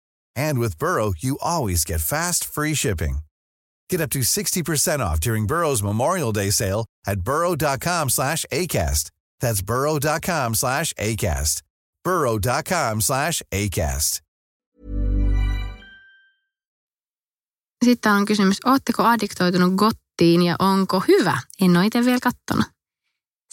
And 0.44 0.58
with 0.58 0.78
Burrow, 0.78 1.14
you 1.16 1.38
always 1.40 1.86
get 1.86 2.02
fast, 2.02 2.44
free 2.44 2.74
shipping. 2.74 3.20
Get 3.88 4.02
up 4.02 4.10
to 4.10 4.18
60% 4.18 5.00
off 5.00 5.20
during 5.20 5.46
Burrow's 5.46 5.82
Memorial 5.82 6.32
Day 6.32 6.50
sale 6.50 6.84
at 7.06 7.22
burrow.com 7.22 8.10
slash 8.10 8.44
ACAST. 8.52 9.10
That's 9.40 9.62
burrow.com 9.62 10.54
slash 10.54 10.92
ACAST. 10.98 11.62
burrow.com 12.04 13.00
slash 13.00 13.42
ACAST. 13.50 14.20
Sitten 17.84 18.12
on 18.12 18.26
kysymys, 18.26 18.58
ootteko 18.66 19.02
addiktoitunut 19.02 19.74
Gottiin 19.74 20.42
ja 20.42 20.56
onko 20.58 21.02
hyvä? 21.08 21.38
En 21.60 21.76
ole 21.76 21.86
itse 21.86 22.04
vielä 22.04 22.18
kattonut. 22.22 22.75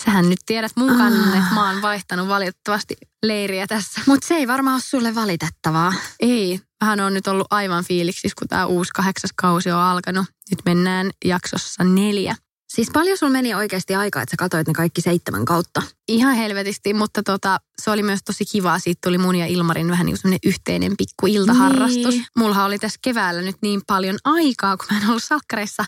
Sähän 0.05 0.29
nyt 0.29 0.39
tiedät 0.45 0.71
mun 0.75 0.97
kannan, 0.97 1.29
Ah. 1.33 1.37
että 1.37 1.53
mä 1.53 1.69
oon 1.71 1.81
vaihtanut 1.81 2.27
valitettavasti 2.27 2.95
leiriä 3.23 3.67
tässä. 3.67 4.01
Mutta 4.07 4.27
se 4.27 4.35
ei 4.35 4.47
varmaan 4.47 4.73
ole 4.73 4.81
sulle 4.85 5.15
valitettavaa. 5.15 5.93
Ei, 6.19 6.59
vähän 6.81 6.99
on 6.99 7.13
nyt 7.13 7.27
ollut 7.27 7.47
aivan 7.49 7.83
fiiliksissä, 7.83 8.35
kun 8.39 8.47
tämä 8.47 8.65
uusi 8.65 8.91
kahdeksas 8.95 9.31
kausi 9.35 9.71
on 9.71 9.79
alkanut. 9.79 10.25
Nyt 10.49 10.59
mennään 10.65 11.09
jaksossa 11.25 11.83
neljä. 11.83 12.35
Siis 12.75 12.89
paljon 12.93 13.17
sulla 13.17 13.31
meni 13.31 13.53
oikeasti 13.53 13.95
aikaa, 13.95 14.21
että 14.21 14.31
sä 14.31 14.37
katsoit 14.37 14.67
ne 14.67 14.73
kaikki 14.73 15.01
seitsemän 15.01 15.45
kautta. 15.45 15.81
Ihan 16.07 16.35
helvetisti, 16.35 16.93
mutta 16.93 17.23
tota, 17.23 17.59
se 17.81 17.91
oli 17.91 18.03
myös 18.03 18.19
tosi 18.25 18.45
kivaa. 18.45 18.79
Siitä 18.79 18.99
tuli 19.03 19.17
mun 19.17 19.35
ja 19.35 19.45
Ilmarin 19.45 19.89
vähän 19.89 20.05
niin 20.05 20.17
kuin 20.21 20.37
yhteinen 20.45 20.93
pikku 20.97 21.27
iltaharrastus. 21.27 22.15
Niin. 22.15 22.25
Mulla 22.37 22.65
oli 22.65 22.79
tässä 22.79 22.99
keväällä 23.03 23.41
nyt 23.41 23.55
niin 23.61 23.81
paljon 23.87 24.17
aikaa, 24.23 24.77
kun 24.77 24.85
mä 24.91 24.97
en 24.97 25.09
ollut 25.09 25.23
salkkareissa. 25.23 25.85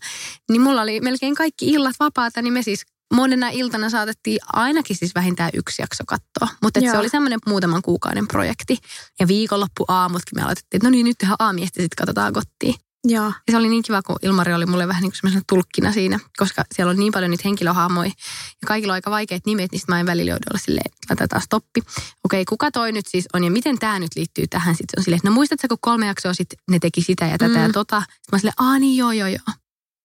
Niin 0.52 0.62
mulla 0.62 0.82
oli 0.82 1.00
melkein 1.00 1.36
kaikki 1.36 1.68
illat 1.68 1.96
vapaata, 2.00 2.42
niin 2.42 2.54
me 2.54 2.62
siis 2.62 2.86
monena 3.14 3.50
iltana 3.50 3.90
saatettiin 3.90 4.40
ainakin 4.54 4.96
siis 4.96 5.16
vähintään 5.16 5.52
yksi 5.54 5.82
jakso 5.82 6.04
katsoa. 6.08 6.58
Mutta 6.64 6.80
se 6.80 6.98
oli 6.98 7.10
semmoinen 7.10 7.40
muutaman 7.48 7.82
kuukauden 7.82 8.28
projekti. 8.28 8.78
Ja 9.20 9.28
viikonloppu 9.28 9.86
aamutkin 9.88 10.40
me 10.40 10.44
aloitettiin, 10.44 10.78
että 10.78 10.88
no 10.88 10.92
niin, 10.92 11.06
nyt 11.06 11.18
tehdään 11.18 11.36
aamiesti, 11.40 11.82
sitten 11.82 11.98
katsotaan 11.98 12.34
kotiin. 12.34 12.76
Joo. 13.08 13.26
Ja 13.26 13.52
se 13.52 13.58
oli 13.58 13.70
niin 13.70 13.84
kiva, 13.84 14.02
kun 14.02 14.16
Ilmari 14.22 14.54
oli 14.54 14.66
mulle 14.66 14.88
vähän 14.88 15.02
niin 15.02 15.12
kuin 15.22 15.44
tulkkina 15.48 15.92
siinä, 15.92 16.20
koska 16.38 16.64
siellä 16.76 16.90
on 16.90 16.98
niin 16.98 17.12
paljon 17.12 17.32
niitä 17.32 17.42
henkilöhahmoja 17.46 18.12
ja 18.62 18.68
kaikilla 18.68 18.94
on 18.94 18.96
aika 18.96 19.12
vaikeat 19.12 19.46
nimet, 19.46 19.72
niin 19.72 19.82
mä 19.88 20.00
en 20.00 20.06
välillä 20.06 20.32
joudu 20.32 20.44
olla 20.50 20.60
silleen, 20.66 20.92
laitetaan 21.10 21.42
stoppi. 21.42 21.82
Okei, 22.24 22.46
kuka 22.46 22.72
toi 22.72 22.92
nyt 22.92 23.06
siis 23.08 23.28
on 23.34 23.44
ja 23.44 23.52
miten 23.52 23.80
tämä 23.80 24.00
nyt 24.00 24.12
liittyy 24.16 24.48
tähän? 24.48 24.76
Sitten 24.76 25.00
on 25.00 25.04
silleen, 25.04 25.18
että 25.18 25.30
no 25.30 25.34
muistatko, 25.34 25.68
kun 25.68 25.78
kolme 25.82 26.06
jaksoa 26.06 26.34
sitten 26.34 26.60
ne 26.72 26.80
teki 26.80 27.02
sitä 27.02 27.26
ja 27.26 27.38
tätä 27.38 27.58
mm. 27.58 27.64
ja 27.64 27.70
tota. 27.70 28.00
Sitten 28.00 28.20
mä 28.32 28.38
silleen, 28.38 28.54
aah 28.58 28.80
niin 28.80 28.98
joo 28.98 29.12
joo 29.12 29.28
joo. 29.28 29.56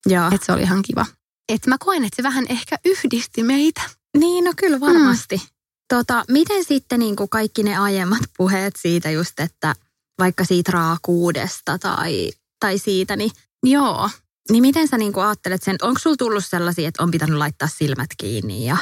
Joo. 0.07 0.28
Että 0.33 0.47
se 0.47 0.52
oli 0.52 0.62
ihan 0.62 0.83
kiva. 0.83 1.07
Että 1.49 1.71
mä 1.71 1.76
koen, 1.78 2.04
että 2.04 2.16
se 2.16 2.23
vähän 2.23 2.45
ehkä 2.49 2.76
yhdisti 2.85 3.42
meitä. 3.42 3.83
Niin, 4.16 4.45
no 4.45 4.52
kyllä 4.57 4.80
varmasti. 4.80 5.37
Mm. 5.37 5.42
Tota, 5.88 6.25
miten 6.28 6.64
sitten 6.64 6.99
niin 6.99 7.16
kuin 7.16 7.28
kaikki 7.28 7.62
ne 7.62 7.76
aiemmat 7.76 8.23
puheet 8.37 8.75
siitä 8.76 9.11
just, 9.11 9.40
että 9.40 9.75
vaikka 10.19 10.45
siitä 10.45 10.73
raakuudesta 10.73 11.78
tai, 11.78 12.30
tai 12.61 12.79
siitä, 12.79 13.17
niin, 13.17 13.31
Joo. 13.67 14.11
niin 14.50 14.62
miten 14.62 14.88
sä 14.88 14.99
niin 14.99 15.19
ajattelet 15.19 15.62
sen, 15.62 15.76
onko 15.83 15.99
sulla 15.99 16.17
tullut 16.17 16.45
sellaisia, 16.47 16.88
että 16.88 17.02
on 17.02 17.11
pitänyt 17.11 17.38
laittaa 17.38 17.69
silmät 17.69 18.11
kiinni 18.19 18.67
ja 18.67 18.76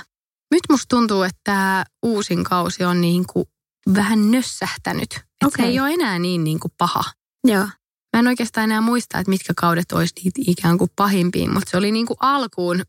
Nyt 0.51 0.63
musta 0.71 0.97
tuntuu, 0.97 1.23
että 1.23 1.41
tämä 1.45 1.85
uusin 2.03 2.45
kausi 2.45 2.85
on 2.85 3.01
niin 3.01 3.25
kuin 3.33 3.47
vähän 3.95 4.31
nössähtänyt. 4.31 5.13
Että 5.13 5.21
se 5.41 5.47
Okei. 5.47 5.67
ei 5.67 5.81
ole 5.81 5.91
enää 5.91 6.19
niin, 6.19 6.45
niin 6.45 6.61
kuin 6.61 6.73
paha. 6.79 7.05
Joo. 7.45 7.69
Mä 8.17 8.21
en 8.21 8.27
oikeastaan 8.27 8.65
enää 8.65 8.81
muista, 8.81 9.19
että 9.19 9.31
mitkä 9.31 9.53
kaudet 9.57 9.93
olisi 9.93 10.15
niitä 10.25 10.41
ikään 10.47 10.79
kuin 10.79 10.91
pahimpiin, 10.97 11.55
mutta 11.55 11.71
se 11.71 11.77
oli 11.77 11.93
niin 11.93 12.07
kuin 12.07 12.17
alkuun 12.21 12.83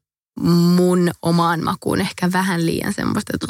mun 0.75 1.12
omaan 1.22 1.63
makuun 1.63 2.01
ehkä 2.01 2.31
vähän 2.31 2.65
liian 2.65 2.93
semmoista, 2.93 3.31
että 3.34 3.48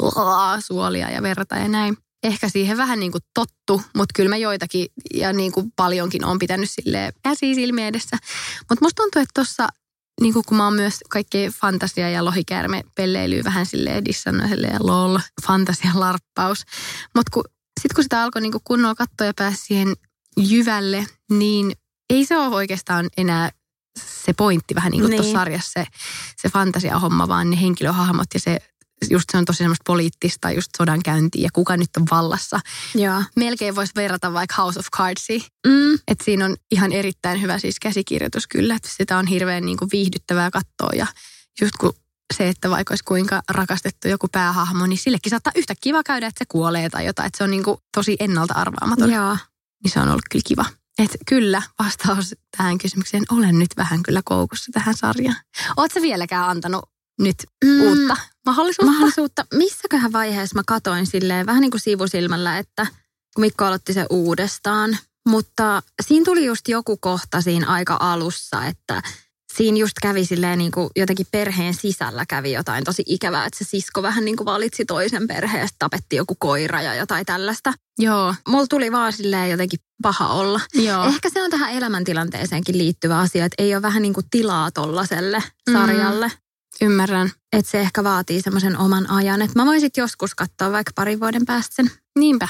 suolia 0.60 1.10
ja 1.10 1.22
verta 1.22 1.56
ja 1.56 1.68
näin. 1.68 1.96
Ehkä 2.22 2.48
siihen 2.48 2.76
vähän 2.76 3.00
niin 3.00 3.12
kuin 3.12 3.22
tottu, 3.34 3.82
mutta 3.96 4.12
kyllä 4.14 4.28
mä 4.28 4.36
joitakin 4.36 4.86
ja 5.14 5.32
niin 5.32 5.52
kuin 5.52 5.72
paljonkin 5.76 6.24
on 6.24 6.38
pitänyt 6.38 6.70
sille 6.70 7.12
käsi 7.22 7.54
silmiä 7.54 7.86
edessä. 7.88 8.16
Mutta 8.68 8.84
musta 8.84 9.02
tuntuu, 9.02 9.22
että 9.22 9.32
tuossa 9.34 9.68
niin 10.20 10.32
kuin 10.34 10.44
kun 10.48 10.56
mä 10.56 10.64
oon 10.64 10.74
myös 10.74 10.98
kaikki 11.08 11.48
fantasia- 11.48 12.10
ja 12.10 12.24
lohikäärme 12.24 12.82
pelleilyä 12.96 13.44
vähän 13.44 13.66
silleen 13.66 14.04
dissannut 14.04 14.48
silleen 14.48 14.86
lol, 14.86 15.18
fantasia 15.46 15.90
larppaus. 15.94 16.64
Mutta 17.14 17.30
kun, 17.34 17.44
sit 17.80 17.92
kun 17.92 18.04
sitä 18.04 18.22
alkoi 18.22 18.42
niin 18.42 18.52
kuin 18.52 18.62
kunnolla 18.64 18.94
katsoa 18.94 19.26
ja 19.26 19.32
pääsi 19.36 19.58
siihen 19.66 19.94
jyvälle, 20.36 21.06
niin 21.30 21.72
ei 22.10 22.24
se 22.24 22.38
ole 22.38 22.54
oikeastaan 22.56 23.08
enää 23.16 23.50
se 24.24 24.32
pointti 24.32 24.74
vähän 24.74 24.90
niin 24.90 25.00
kuin 25.00 25.10
tuossa 25.10 25.22
Niin. 25.32 25.38
sarjassa 25.38 25.70
se, 25.72 25.86
se 26.42 26.48
fantasia-homma, 26.48 27.28
vaan 27.28 27.50
ne 27.50 27.60
henkilöhahmot 27.60 28.26
ja 28.34 28.40
se 28.40 28.58
just 29.10 29.24
se 29.32 29.38
on 29.38 29.44
tosi 29.44 29.58
semmoista 29.58 29.82
poliittista 29.86 30.50
just 30.50 30.70
sodankäyntiä 30.78 31.42
ja 31.42 31.48
kuka 31.52 31.76
nyt 31.76 31.90
on 31.96 32.06
vallassa. 32.10 32.60
Joo. 32.94 33.22
Melkein 33.36 33.76
voisi 33.76 33.92
verrata 33.96 34.32
vaikka 34.32 34.54
House 34.62 34.80
of 34.80 34.86
Cardsia, 34.96 35.40
Mm. 35.66 35.94
että 36.08 36.24
siinä 36.24 36.44
on 36.44 36.56
ihan 36.70 36.92
erittäin 36.92 37.42
hyvä 37.42 37.58
siis 37.58 37.80
käsikirjoitus 37.80 38.46
kyllä, 38.46 38.74
että 38.74 38.88
sitä 38.96 39.18
on 39.18 39.26
hirveän 39.26 39.66
niin 39.66 39.76
kuin 39.78 39.88
viihdyttävää 39.92 40.50
katsoa 40.50 40.90
ja 40.96 41.06
just 41.60 41.76
kun 41.80 41.92
se, 42.36 42.48
että 42.48 42.70
vaikka 42.70 42.92
olisi 42.92 43.04
kuinka 43.04 43.42
rakastettu 43.50 44.08
joku 44.08 44.28
päähahmo, 44.32 44.86
niin 44.86 44.98
sillekin 44.98 45.30
saattaa 45.30 45.52
yhtä 45.56 45.74
kiva 45.80 46.02
käydä, 46.02 46.26
että 46.26 46.38
se 46.38 46.44
kuolee 46.48 46.90
tai 46.90 47.06
jotain, 47.06 47.26
että 47.26 47.38
se 47.38 47.44
on 47.44 47.50
niin 47.50 47.64
kuin 47.64 47.78
tosi 47.96 48.16
ennalta 48.20 48.54
arvaamaton. 48.54 49.10
Joo. 49.10 49.36
Niin 49.84 49.92
se 49.92 50.00
on 50.00 50.08
ollut 50.08 50.28
kyllä 50.30 50.42
kiva. 50.46 50.64
Että 50.98 51.18
kyllä, 51.28 51.62
vastaus 51.78 52.34
tähän 52.56 52.78
kysymykseen, 52.78 53.24
olen 53.30 53.58
nyt 53.58 53.70
vähän 53.76 54.02
kyllä 54.02 54.20
koukussa 54.24 54.72
tähän 54.72 54.96
sarjaan. 54.96 55.36
Oletko 55.76 56.02
vieläkään 56.02 56.48
antanut 56.48 56.89
nyt 57.20 57.36
Mm. 57.64 57.80
uutta 57.80 58.16
mahdollisuutta? 58.46 58.92
Mahdollisuutta. 58.92 59.44
Missäköhän 59.54 60.12
vaiheessa 60.12 60.54
mä 60.56 60.62
katoin 60.66 61.06
silleen 61.06 61.46
vähän 61.46 61.60
niin 61.60 61.70
kuin 61.70 61.80
sivusilmällä, 61.80 62.58
että 62.58 62.86
kun 63.34 63.40
Mikko 63.42 63.64
aloitti 63.64 63.92
sen 63.92 64.06
uudestaan. 64.10 64.98
Mutta 65.28 65.82
siinä 66.02 66.24
tuli 66.24 66.44
just 66.44 66.68
joku 66.68 66.96
kohta 66.96 67.40
siinä 67.40 67.66
aika 67.66 67.96
alussa, 68.00 68.66
että 68.66 69.02
siinä 69.56 69.78
just 69.78 69.92
kävi 70.02 70.24
silleen 70.26 70.58
niin 70.58 70.70
kuin 70.70 70.90
jotenkin 70.96 71.26
perheen 71.30 71.74
sisällä 71.74 72.26
kävi 72.26 72.52
jotain 72.52 72.84
tosi 72.84 73.02
ikävää, 73.06 73.46
että 73.46 73.58
se 73.64 73.68
sisko 73.68 74.02
vähän 74.02 74.24
niin 74.24 74.36
kuin 74.36 74.44
valitsi 74.44 74.84
toisen 74.84 75.28
perheestä, 75.28 75.76
tapetti 75.78 76.16
joku 76.16 76.34
koira 76.38 76.82
ja 76.82 76.94
jotain 76.94 77.26
tällaista. 77.26 77.72
Joo, 77.98 78.34
Mulla 78.48 78.66
tuli 78.66 78.92
vaan 78.92 79.12
silleen 79.12 79.50
jotenkin 79.50 79.80
paha 80.02 80.28
olla. 80.28 80.60
joo. 80.74 81.04
Ehkä 81.04 81.30
se 81.30 81.42
on 81.42 81.50
tähän 81.50 81.72
elämäntilanteeseenkin 81.72 82.78
liittyvä 82.78 83.18
asia, 83.18 83.44
että 83.44 83.62
ei 83.62 83.74
ole 83.74 83.82
vähän 83.82 84.02
niin 84.02 84.14
kuin 84.14 84.26
tilaa 84.30 84.70
tollaselle 84.70 85.42
Mm. 85.68 85.72
Ymmärrän. 86.80 87.32
Että 87.52 87.70
se 87.70 87.80
ehkä 87.80 88.04
vaatii 88.04 88.42
semmoisen 88.42 88.78
oman 88.78 89.10
ajan. 89.10 89.42
Että 89.42 89.58
mä 89.58 89.66
voisin 89.66 89.90
joskus 89.96 90.34
katsoa 90.34 90.72
vaikka 90.72 90.92
parin 90.94 91.20
vuoden 91.20 91.46
päästä 91.46 91.74
sen. 91.74 91.90
Niinpä. 92.18 92.48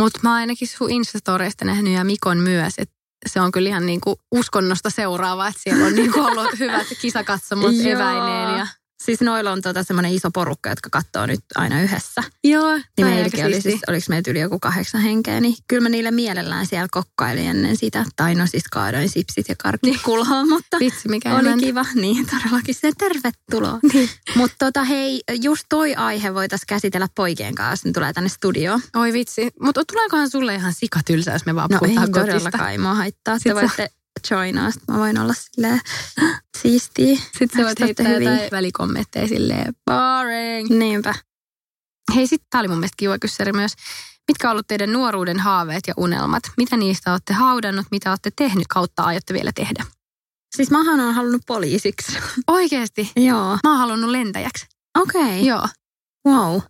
Mutta 0.00 0.20
mä 0.22 0.30
oon 0.30 0.38
ainakin 0.38 0.68
sun 0.68 0.90
Instastoreista 0.90 1.64
nähnyt 1.64 1.92
ja 1.92 2.04
Mikon 2.04 2.38
myös, 2.38 2.74
että 2.78 2.94
se 3.26 3.40
on 3.40 3.52
kyllä 3.52 3.68
ihan 3.68 3.86
niinku 3.86 4.20
uskonnosta 4.32 4.90
seuraava, 4.90 5.48
että 5.48 5.60
siellä 5.62 5.86
on 5.86 5.94
niinku 5.94 6.20
ollut 6.20 6.58
hyvät 6.58 6.86
kisakatsomot 7.00 7.74
eväineen. 7.92 8.58
Ja... 8.58 8.66
Siis 9.04 9.20
noilla 9.20 9.52
on 9.52 9.62
tota 9.62 9.82
semmoinen 9.82 10.12
iso 10.12 10.30
porukka, 10.30 10.68
jotka 10.70 10.90
katsoo 10.90 11.26
nyt 11.26 11.40
aina 11.54 11.80
yhdessä. 11.80 12.22
Joo, 12.44 12.76
Niin 12.76 13.06
meilläkin 13.06 13.46
oli 13.46 13.60
siis, 13.60 13.80
oliko 13.88 14.06
meitä 14.08 14.30
yli 14.30 14.40
joku 14.40 14.58
kahdeksan 14.58 15.00
henkeä, 15.00 15.40
niin 15.40 15.54
kyllä 15.68 15.82
mä 15.82 15.88
niille 15.88 16.10
mielellään 16.10 16.66
siellä 16.66 16.88
kokkailin 16.90 17.46
ennen 17.46 17.76
sitä. 17.76 18.04
Tai 18.16 18.34
no 18.34 18.46
siis 18.46 18.64
kaadoin 18.72 19.08
sipsit 19.08 19.48
ja 19.48 19.54
karkit 19.62 20.02
kulhoon, 20.02 20.48
mutta 20.48 20.76
Vitsi, 20.80 21.08
mikä 21.08 21.36
oli 21.36 21.46
emäntä. 21.46 21.66
kiva. 21.66 21.84
Niin, 21.94 22.26
todellakin 22.26 22.74
se 22.74 22.90
tervetuloa. 22.98 23.78
Niin. 23.92 24.08
Mutta 24.36 24.56
tota 24.58 24.84
hei, 24.84 25.20
just 25.42 25.64
toi 25.68 25.94
aihe 25.94 26.34
voitaisiin 26.34 26.66
käsitellä 26.66 27.08
poikien 27.14 27.54
kanssa, 27.54 27.88
ne 27.88 27.92
tulee 27.92 28.12
tänne 28.12 28.28
studioon. 28.28 28.80
Oi 28.96 29.12
vitsi, 29.12 29.50
mutta 29.62 29.84
tuleekohan 29.84 30.30
sulle 30.30 30.54
ihan 30.54 30.72
sikatylsä, 30.72 31.32
jos 31.32 31.46
me 31.46 31.54
vaan 31.54 31.68
No 31.70 31.76
ei 31.76 31.78
puhutaan 31.78 32.08
gotista? 32.10 32.32
todellakaan, 32.32 32.70
ei 32.72 32.78
mua 32.78 32.94
haittaa. 32.94 33.34
Te 33.34 33.38
Sit 33.42 33.52
sä- 33.52 33.54
voitte 33.60 33.90
joinaa, 34.30 34.70
mä 34.88 34.98
voin 34.98 35.18
olla 35.18 35.34
silleen 35.34 35.80
siistiä. 36.62 37.16
Sitten 37.16 37.60
sä 37.60 37.66
voit 37.66 37.80
heittää 37.80 38.08
hyviä? 38.08 38.32
jotain 38.32 38.50
välikommentteja 38.50 39.28
silleen 39.28 39.74
boring. 39.86 40.70
Niinpä. 40.70 41.14
Hei, 42.14 42.26
sitten 42.26 42.46
tää 42.50 42.60
oli 42.60 42.68
mun 42.68 42.78
mielestä 42.78 42.96
kiva 42.96 43.18
kyssäri 43.18 43.52
myös. 43.52 43.72
Mitkä 44.28 44.48
on 44.48 44.52
ollut 44.52 44.66
teidän 44.66 44.92
nuoruuden 44.92 45.40
haaveet 45.40 45.84
ja 45.86 45.94
unelmat? 45.96 46.42
Mitä 46.56 46.76
niistä 46.76 47.12
olette 47.12 47.34
haudannut, 47.34 47.86
mitä 47.90 48.10
olette 48.10 48.30
tehnyt 48.36 48.66
kautta 48.68 49.02
aiotte 49.02 49.34
vielä 49.34 49.50
tehdä? 49.54 49.84
Siis 50.56 50.70
mähän 50.70 51.00
on 51.00 51.14
halunnut 51.14 51.42
poliisiksi. 51.46 52.18
Oikeesti? 52.46 53.12
Joo. 53.16 53.58
Mä 53.64 53.70
oon 53.70 53.78
halunnut 53.78 54.10
lentäjäksi. 54.10 54.66
Okei. 54.98 55.22
Okay. 55.22 55.40
Joo. 55.40 55.68
Wow. 56.28 56.60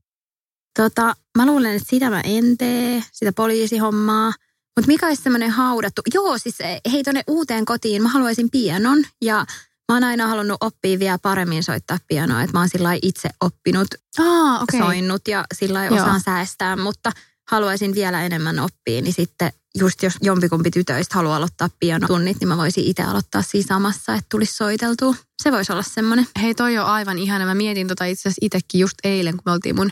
Tota, 0.79 1.17
mä 1.39 1.47
luulen, 1.47 1.77
että 1.77 1.89
sitä 1.91 2.11
mä 2.11 2.21
en 2.21 2.59
tee, 2.59 3.03
sitä 3.13 3.33
poliisihommaa. 3.33 4.33
Mutta 4.77 4.87
mikä 4.87 5.07
olisi 5.07 5.23
semmoinen 5.23 5.51
haudattu? 5.51 6.03
Joo, 6.15 6.39
siis 6.39 6.61
eh, 6.61 6.81
hei 6.93 7.03
tonne 7.03 7.23
uuteen 7.27 7.65
kotiin 7.65 8.03
mä 8.03 8.09
haluaisin 8.09 8.51
pianon 8.51 9.05
ja 9.23 9.47
mä 9.89 9.97
oon 9.97 10.05
aina 10.05 10.27
halunnut 10.27 10.57
oppia 10.61 10.99
vielä 10.99 11.19
paremmin 11.19 11.65
soittaa 11.65 11.99
pianoa. 12.09 12.43
Että 12.43 12.53
mä 12.53 12.59
oon 12.59 12.69
sillä 12.69 12.91
itse 13.03 13.29
oppinut, 13.41 13.89
Aa, 14.19 14.61
okay. 14.63 14.81
soinnut 14.81 15.29
ja 15.29 15.45
sillä 15.55 15.81
osaan 15.91 16.21
säästää, 16.21 16.77
mutta 16.77 17.13
haluaisin 17.51 17.95
vielä 17.95 18.23
enemmän 18.23 18.59
oppia. 18.59 19.03
Niin 19.03 19.13
sitten 19.13 19.53
just 19.79 20.03
jos 20.03 20.13
jompikumpi 20.23 20.71
tytöistä 20.71 21.15
haluaa 21.15 21.37
aloittaa 21.37 21.69
pianotunnit, 21.81 22.37
niin 22.41 22.49
mä 22.49 22.57
voisin 22.57 22.85
itse 22.85 23.03
aloittaa 23.03 23.43
siinä 23.43 23.67
samassa, 23.67 24.15
että 24.15 24.27
tulisi 24.31 24.55
soiteltua. 24.55 25.15
Se 25.43 25.53
voisi 25.53 25.73
olla 25.73 25.83
semmoinen. 25.83 26.27
Hei, 26.43 26.55
toi 26.55 26.79
on 26.79 26.87
aivan 26.87 27.19
ihana. 27.19 27.47
Mä 27.47 27.55
mietin 27.55 27.89
tota 27.89 28.05
itse 28.05 28.21
asiassa 28.21 28.39
itsekin 28.43 28.81
just 28.81 28.95
eilen, 29.05 29.37
kun 29.37 29.43
me 29.47 29.53
oltiin 29.53 29.77
mun 29.77 29.91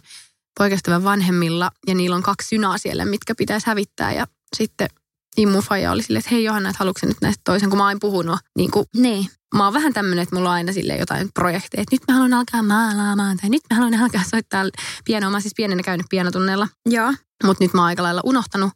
poikaystävän 0.59 1.05
vanhemmilla 1.05 1.71
ja 1.87 1.95
niillä 1.95 2.17
on 2.17 2.23
kaksi 2.23 2.49
synaa 2.49 2.79
siellä, 2.79 3.05
mitkä 3.05 3.35
pitäisi 3.35 3.67
hävittää 3.67 4.13
ja 4.13 4.27
sitten 4.57 4.89
Immu 5.37 5.61
Faija 5.61 5.93
oli 5.93 6.03
silleen, 6.03 6.19
että 6.21 6.31
hei 6.31 6.45
Johanna, 6.45 6.69
että 6.69 6.79
haluatko 6.79 7.07
nyt 7.07 7.17
näistä 7.23 7.41
toisen, 7.45 7.71
kun 7.71 7.79
mä 7.79 7.89
oon 7.89 8.01
puhunut, 8.01 8.39
niin 8.59 8.71
kuin, 8.71 8.87
Niin. 8.97 9.27
mä 9.55 9.65
oon 9.65 9.73
vähän 9.75 9.93
tämmöinen, 9.93 10.23
että 10.23 10.37
mulla 10.37 10.49
on 10.49 10.55
aina 10.55 10.73
sille 10.73 10.97
jotain 10.97 11.29
projekteja, 11.35 11.83
että 11.83 11.95
nyt 11.95 12.03
mä 12.09 12.15
haluan 12.15 12.35
alkaa 12.35 12.63
maalaamaan 12.63 13.37
tai 13.37 13.51
nyt 13.51 13.63
mä 13.71 13.77
haluan 13.77 14.03
alkaa 14.03 14.23
soittaa 14.31 14.65
pianoa. 15.05 15.31
Mä 15.31 15.41
siis 15.41 15.55
pienenä 15.57 15.83
käynyt 15.83 16.07
pianotunneilla, 16.11 16.69
Joo. 16.87 17.15
mutta 17.45 17.65
nyt 17.65 17.75
mä 17.75 17.81
oon 17.81 17.87
aika 17.87 18.03
lailla 18.03 18.21
unohtanut 18.25 18.71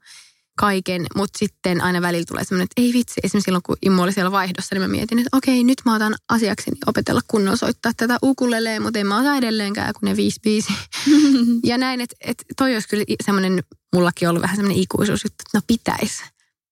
kaiken, 0.58 1.06
mutta 1.16 1.38
sitten 1.38 1.80
aina 1.80 2.02
välillä 2.02 2.24
tulee 2.28 2.44
semmoinen, 2.44 2.64
että 2.64 2.82
ei 2.82 2.92
vitsi, 2.92 3.20
esimerkiksi 3.22 3.44
silloin 3.44 3.62
kun 3.62 3.76
Immu 3.82 4.02
oli 4.02 4.12
siellä 4.12 4.32
vaihdossa, 4.32 4.74
niin 4.74 4.82
mä 4.82 4.88
mietin, 4.88 5.18
että 5.18 5.36
okei, 5.36 5.64
nyt 5.64 5.82
mä 5.84 5.94
otan 5.94 6.14
asiakseni 6.28 6.76
opetella 6.86 7.20
kunnolla 7.28 7.56
soittaa 7.56 7.92
tätä 7.96 8.18
ukulelee, 8.22 8.80
mutta 8.80 8.98
en 8.98 9.06
mä 9.06 9.18
osaa 9.20 9.36
edelleenkään, 9.36 9.94
kun 10.00 10.08
ne 10.08 10.16
viisi 10.16 10.40
biisi. 10.42 10.72
ja 11.70 11.78
näin, 11.78 12.00
että, 12.00 12.16
että 12.20 12.44
toi 12.56 12.74
olisi 12.74 12.88
kyllä 12.88 13.04
semmoinen, 13.24 13.62
mullakin 13.94 14.28
ollut 14.28 14.42
vähän 14.42 14.56
semmoinen 14.56 14.82
ikuisuusjuttu, 14.82 15.42
että 15.46 15.58
no 15.58 15.62
pitäisi. 15.66 16.22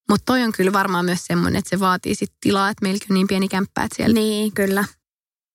Mutta 0.09 0.23
toi 0.27 0.43
on 0.43 0.53
kyllä 0.53 0.73
varmaan 0.73 1.05
myös 1.05 1.27
semmoinen, 1.27 1.59
että 1.59 1.71
se 1.71 1.81
vaatii 1.81 2.15
sit 2.15 2.33
tilaa, 2.41 2.71
että 2.71 2.83
meilläkin 2.83 3.07
on 3.13 3.15
niin 3.15 3.27
pieni 3.27 3.49
kämppä, 3.49 3.83
että 3.83 3.97
siellä 3.97 4.15
Niin, 4.15 4.53
kyllä. 4.55 4.85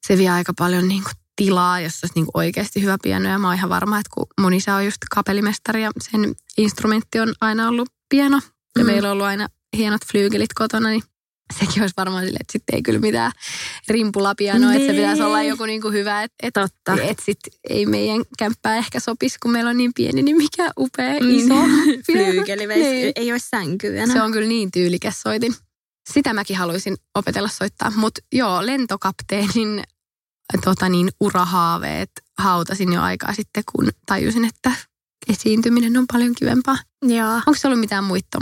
se 0.08 0.18
vie 0.18 0.30
aika 0.30 0.54
paljon 0.58 0.88
niin 0.88 1.04
kuin 1.04 1.14
tilaa, 1.36 1.80
jossa 1.80 2.00
olisi 2.06 2.16
niin 2.16 2.26
kuin 2.26 2.38
oikeasti 2.46 2.82
hyvä 2.82 2.98
piano. 3.04 3.30
Ja 3.30 3.40
mä 3.40 3.48
oon 3.48 3.56
ihan 3.56 3.70
varma, 3.70 4.00
että 4.00 4.10
kun 4.14 4.26
mun 4.42 4.54
isä 4.54 4.76
on 4.76 4.86
just 4.86 4.98
kapellimestari 5.16 5.84
ja 5.84 5.92
sen 6.02 6.36
instrumentti 6.58 7.20
on 7.20 7.34
aina 7.42 7.68
ollut 7.68 7.90
piano. 8.10 8.40
Ja 8.78 8.84
Mm. 8.84 8.86
meillä 8.86 9.08
on 9.10 9.14
ollut 9.14 9.26
aina 9.26 9.48
hienot 9.78 10.02
flyygelit 10.12 10.54
kotona, 10.54 10.90
niin 10.90 11.04
sekin 11.60 11.82
olisi 11.84 11.94
varmaan 11.98 12.24
silleen, 12.24 12.42
että 12.42 12.52
sitten 12.52 12.76
ei 12.76 12.82
kyllä 12.84 13.00
mitään 13.00 13.32
rimpulapianoa, 13.88 14.74
että 14.74 14.86
se 14.86 14.92
Niin. 14.92 15.02
pitäisi 15.02 15.22
olla 15.24 15.44
joku 15.44 15.66
niin 15.66 15.82
kuin 15.82 15.94
hyvä, 15.94 16.24
että 16.24 16.36
et, 16.44 16.54
Totta. 16.54 17.02
et 17.04 17.20
sit 17.26 17.40
ei 17.70 17.86
meidän 17.86 18.22
kämppää 18.38 18.76
ehkä 18.78 19.00
sopisi, 19.00 19.38
kun 19.44 19.52
meillä 19.52 19.70
on 19.70 19.78
niin 19.78 19.92
pieni, 19.96 20.22
niin 20.22 20.38
mikä 20.38 20.72
upea, 20.80 21.14
Mm. 21.20 21.30
iso 21.30 21.56
veisi, 22.68 22.90
Niin. 22.92 23.12
ei 23.16 23.32
ole 23.32 23.40
sänkyä. 23.40 24.08
Se 24.08 24.22
on 24.22 24.32
kyllä 24.32 24.48
niin 24.48 24.72
tyylikäs 24.72 25.22
soitin. 25.22 25.56
Sitä 26.14 26.34
mäkin 26.34 26.58
haluaisin 26.58 26.96
opetella 27.16 27.50
soittaa. 27.50 27.92
Mutta 27.96 28.22
joo, 28.32 28.66
lentokapteenin 28.66 29.84
tota 30.64 30.90
niin, 30.90 31.10
urahaaveet 31.20 32.12
hautasin 32.40 32.94
jo 32.94 33.02
aikaa 33.02 33.34
sitten, 33.34 33.64
kun 33.72 33.90
tajusin, 34.06 34.46
että 34.46 34.72
esiintyminen 35.30 35.98
on 35.98 36.06
paljon 36.14 36.36
kivempaa. 36.36 36.78
Joo. 37.02 37.34
Onko 37.34 37.54
se 37.56 37.68
ollut 37.68 37.80
mitään 37.80 38.04
muita 38.04 38.40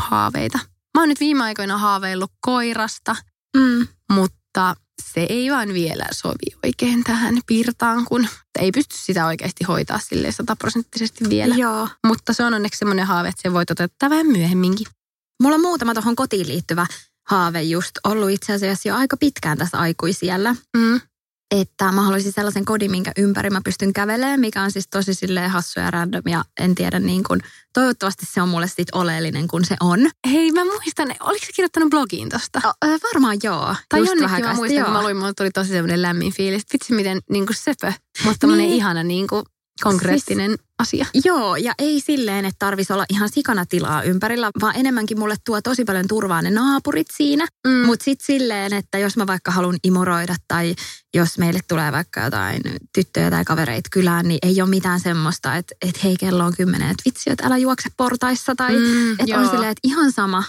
haaveita? 0.00 0.58
Mä 0.96 1.02
oon 1.02 1.08
nyt 1.08 1.20
viime 1.20 1.44
aikoina 1.44 1.78
haaveillut 1.78 2.32
koirasta, 2.40 3.16
Mm. 3.56 3.88
mutta 4.12 4.74
se 5.12 5.26
ei 5.28 5.50
vaan 5.50 5.68
vielä 5.74 6.04
sovi 6.12 6.56
oikein 6.64 7.04
tähän 7.04 7.38
piirtaan, 7.46 8.04
kun 8.04 8.28
ei 8.58 8.72
pysty 8.72 8.96
sitä 8.98 9.26
oikeasti 9.26 9.64
hoitaa 9.64 9.98
sille 9.98 10.32
sataprosenttisesti 10.32 11.24
vielä. 11.30 11.54
Joo. 11.54 11.88
Mutta 12.06 12.32
se 12.32 12.44
on 12.44 12.54
onneksi 12.54 12.78
semmoinen 12.78 13.06
haave, 13.06 13.28
että 13.28 13.42
se 13.42 13.52
voi 13.52 13.66
toteuttaa 13.66 14.10
vähän 14.10 14.26
myöhemminkin. 14.26 14.86
Mulla 15.42 15.54
on 15.54 15.60
muutama 15.60 15.94
tuohon 15.94 16.16
kotiin 16.16 16.48
liittyvä 16.48 16.86
haave 17.28 17.62
just 17.62 17.90
ollut 18.04 18.30
itse 18.30 18.52
asiassa 18.52 18.88
jo 18.88 18.96
aika 18.96 19.16
pitkään 19.16 19.58
tässä 19.58 19.78
aikuisiellä. 19.78 20.54
Mm. 20.76 21.00
Että 21.50 21.92
mä 21.92 22.02
haluaisin 22.02 22.32
sellaisen 22.32 22.64
kodin, 22.64 22.90
minkä 22.90 23.12
ympäri 23.18 23.50
mä 23.50 23.60
pystyn 23.64 23.92
kävelemään, 23.92 24.40
mikä 24.40 24.62
on 24.62 24.72
siis 24.72 24.88
tosi 24.88 25.14
silleen 25.14 25.50
hassu 25.50 25.80
ja 25.80 25.90
random 25.90 26.22
ja 26.28 26.44
en 26.60 26.74
tiedä 26.74 26.98
niin 26.98 27.24
kuin, 27.24 27.40
toivottavasti 27.74 28.26
se 28.26 28.42
on 28.42 28.48
mulle 28.48 28.68
sit 28.68 28.88
oleellinen 28.94 29.48
kun 29.48 29.64
se 29.64 29.76
on. 29.80 30.10
Hei, 30.32 30.52
mä 30.52 30.64
muistan, 30.64 31.14
oliko 31.20 31.46
se 31.46 31.52
kirjoittanut 31.52 31.90
blogiin 31.90 32.28
tosta? 32.28 32.60
O, 32.64 32.72
ö, 32.84 32.98
varmaan 33.12 33.36
joo. 33.42 33.74
Tai 33.88 34.00
Just 34.00 34.10
jonnekin 34.12 34.44
mä 34.44 34.54
muistan, 34.54 34.68
sitten, 34.68 34.84
kun 34.84 34.92
mä 34.92 34.98
joo. 34.98 35.02
luin, 35.04 35.16
mulla 35.16 35.32
tuli 35.36 35.50
tosi 35.50 35.68
semmoinen 35.70 36.02
lämmin 36.02 36.32
fiilis. 36.32 36.62
Vitsi 36.72 36.92
miten 36.94 37.18
niin 37.30 37.46
kuin 37.46 37.56
söpö, 37.56 37.92
mutta 38.24 38.38
tämmöinen 38.38 38.66
Niin. 38.66 38.76
ihana 38.76 39.02
niin 39.02 39.26
kuin 39.28 39.42
konkreettinen 39.82 40.58
asia. 40.78 41.06
Joo, 41.24 41.56
ja 41.56 41.74
ei 41.78 42.00
silleen, 42.00 42.44
että 42.44 42.58
tarvisi 42.58 42.92
olla 42.92 43.04
ihan 43.10 43.28
sikana 43.28 43.66
tilaa 43.66 44.02
ympärillä, 44.02 44.50
vaan 44.60 44.76
enemmänkin 44.76 45.18
mulle 45.18 45.34
tuo 45.44 45.60
tosi 45.62 45.84
paljon 45.84 46.08
turvaa 46.08 46.42
ne 46.42 46.50
naapurit 46.50 47.06
siinä. 47.16 47.46
Mm. 47.66 47.86
Mutta 47.86 48.04
sitten 48.04 48.26
silleen, 48.26 48.72
että 48.72 48.98
jos 48.98 49.16
mä 49.16 49.26
vaikka 49.26 49.50
haluan 49.50 49.76
imuroida 49.84 50.34
tai 50.48 50.74
jos 51.14 51.38
meille 51.38 51.60
tulee 51.68 51.92
vaikka 51.92 52.20
jotain 52.20 52.60
tyttöjä 52.94 53.30
tai 53.30 53.44
kavereita 53.44 53.88
kylään, 53.92 54.28
niin 54.28 54.38
ei 54.42 54.60
ole 54.60 54.70
mitään 54.70 55.00
semmoista, 55.00 55.56
että, 55.56 55.74
että 55.82 56.00
hei 56.04 56.16
kello 56.16 56.44
on 56.44 56.56
kymmenen, 56.56 56.90
että 56.90 57.02
vitsi, 57.04 57.30
että 57.30 57.46
älä 57.46 57.56
juokse 57.56 57.88
portaissa 57.96 58.54
tai 58.54 58.78
Mm, 58.78 59.12
että 59.12 59.38
on 59.40 59.48
silleen, 59.48 59.70
että 59.70 59.88
ihan 59.88 60.12
sama, 60.12 60.44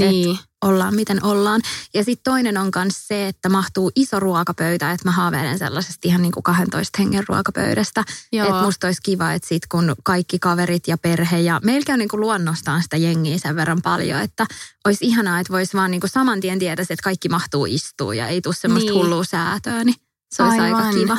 että 0.00 0.10
Niin. 0.12 0.38
ollaan 0.64 0.94
miten 0.94 1.24
ollaan. 1.24 1.60
Ja 1.94 2.04
sitten 2.04 2.32
toinen 2.32 2.56
on 2.58 2.70
myös 2.74 3.08
se, 3.08 3.28
että 3.28 3.48
mahtuu 3.48 3.92
iso 3.96 4.20
ruokapöytä, 4.20 4.90
että 4.92 5.08
mä 5.08 5.12
haaveilen 5.12 5.58
sellaisesta 5.58 5.98
ihan 6.08 6.22
niin 6.22 6.32
kuin 6.32 6.42
12 6.42 6.98
hengen 6.98 7.24
ruokapöydästä. 7.28 8.04
Että 8.32 8.62
musta 8.62 8.86
olisi 8.86 9.00
kiva, 9.02 9.32
että 9.32 9.48
sit 9.48 9.66
kun 9.66 9.94
kaikki 10.04 10.38
kaverit 10.38 10.88
ja 10.88 10.98
perhe 10.98 11.40
ja 11.40 11.60
meillä 11.64 11.92
on 11.92 11.98
niin 11.98 12.08
kuin 12.08 12.20
luonnostaan 12.20 12.82
sitä 12.82 12.96
jengiä 12.96 13.38
sen 13.38 13.56
verran 13.56 13.82
paljon, 13.82 14.20
että 14.20 14.46
olisi 14.84 15.06
ihanaa, 15.06 15.40
että 15.40 15.52
voisi 15.52 15.76
vaan 15.76 15.90
niin 15.90 16.00
kuin 16.00 16.10
saman 16.10 16.40
tien 16.40 16.58
tietäisi, 16.58 16.92
että 16.92 17.04
kaikki 17.04 17.28
mahtuu 17.28 17.66
istua 17.66 18.14
ja 18.14 18.28
ei 18.28 18.40
tule 18.40 18.54
semmoista 18.54 18.90
Niin. 18.90 18.98
hullua 19.04 19.24
säätöä, 19.24 19.84
niin 19.84 19.96
se 20.34 20.42
olisi 20.42 20.60
aika 20.60 20.76
Aivan. 20.76 20.94
kiva. 20.94 21.18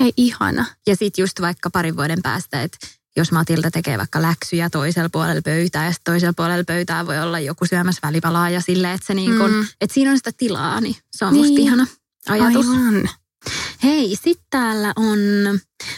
Hei, 0.00 0.12
ihana. 0.16 0.64
Ja 0.86 0.96
sitten 0.96 1.22
just 1.22 1.40
vaikka 1.40 1.70
parin 1.70 1.96
vuoden 1.96 2.22
päästä, 2.22 2.62
että 2.62 2.78
jos 3.16 3.32
Matilda 3.32 3.70
tekee 3.70 3.98
vaikka 3.98 4.22
läksyjä 4.22 4.70
toisella 4.70 5.08
puolella 5.08 5.42
pöytää 5.42 5.84
ja 5.84 5.92
sitten 5.92 6.12
toisella 6.12 6.32
puolella 6.36 6.64
pöytää 6.64 7.06
voi 7.06 7.18
olla 7.18 7.40
joku 7.40 7.66
syömässä 7.66 8.00
välipalaa 8.02 8.50
ja 8.50 8.60
silleen, 8.60 8.94
että, 8.94 9.06
se 9.06 9.14
niin 9.14 9.38
kun, 9.38 9.50
Mm. 9.50 9.66
että 9.80 9.94
siinä 9.94 10.10
on 10.10 10.16
sitä 10.16 10.30
tilaa, 10.36 10.80
niin 10.80 10.96
se 11.16 11.24
on 11.24 11.32
Niin. 11.32 11.46
musta 11.46 11.60
ihana 11.60 11.86
ajatus. 12.28 12.68
Aivan. 12.68 13.08
Hei, 13.82 14.16
sitten 14.22 14.46
täällä 14.50 14.92
on, 14.96 15.18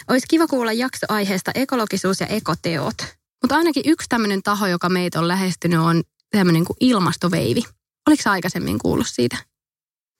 olisi 0.08 0.26
kiva 0.30 0.46
kuulla 0.46 0.72
jaksoaiheesta 0.72 1.50
ekologisuus 1.54 2.20
ja 2.20 2.26
ekoteot. 2.26 2.94
Mutta 3.42 3.56
ainakin 3.56 3.82
yksi 3.86 4.08
tämmöinen 4.08 4.42
taho, 4.42 4.66
joka 4.66 4.88
meitä 4.88 5.18
on 5.18 5.28
lähestynyt, 5.28 5.80
on 5.80 6.02
tämmöinen 6.30 6.64
kuin 6.64 6.76
ilmastoveivi. 6.80 7.62
Oliko 8.08 8.22
aikaisemmin 8.30 8.78
kuullut 8.78 9.06
siitä? 9.08 9.36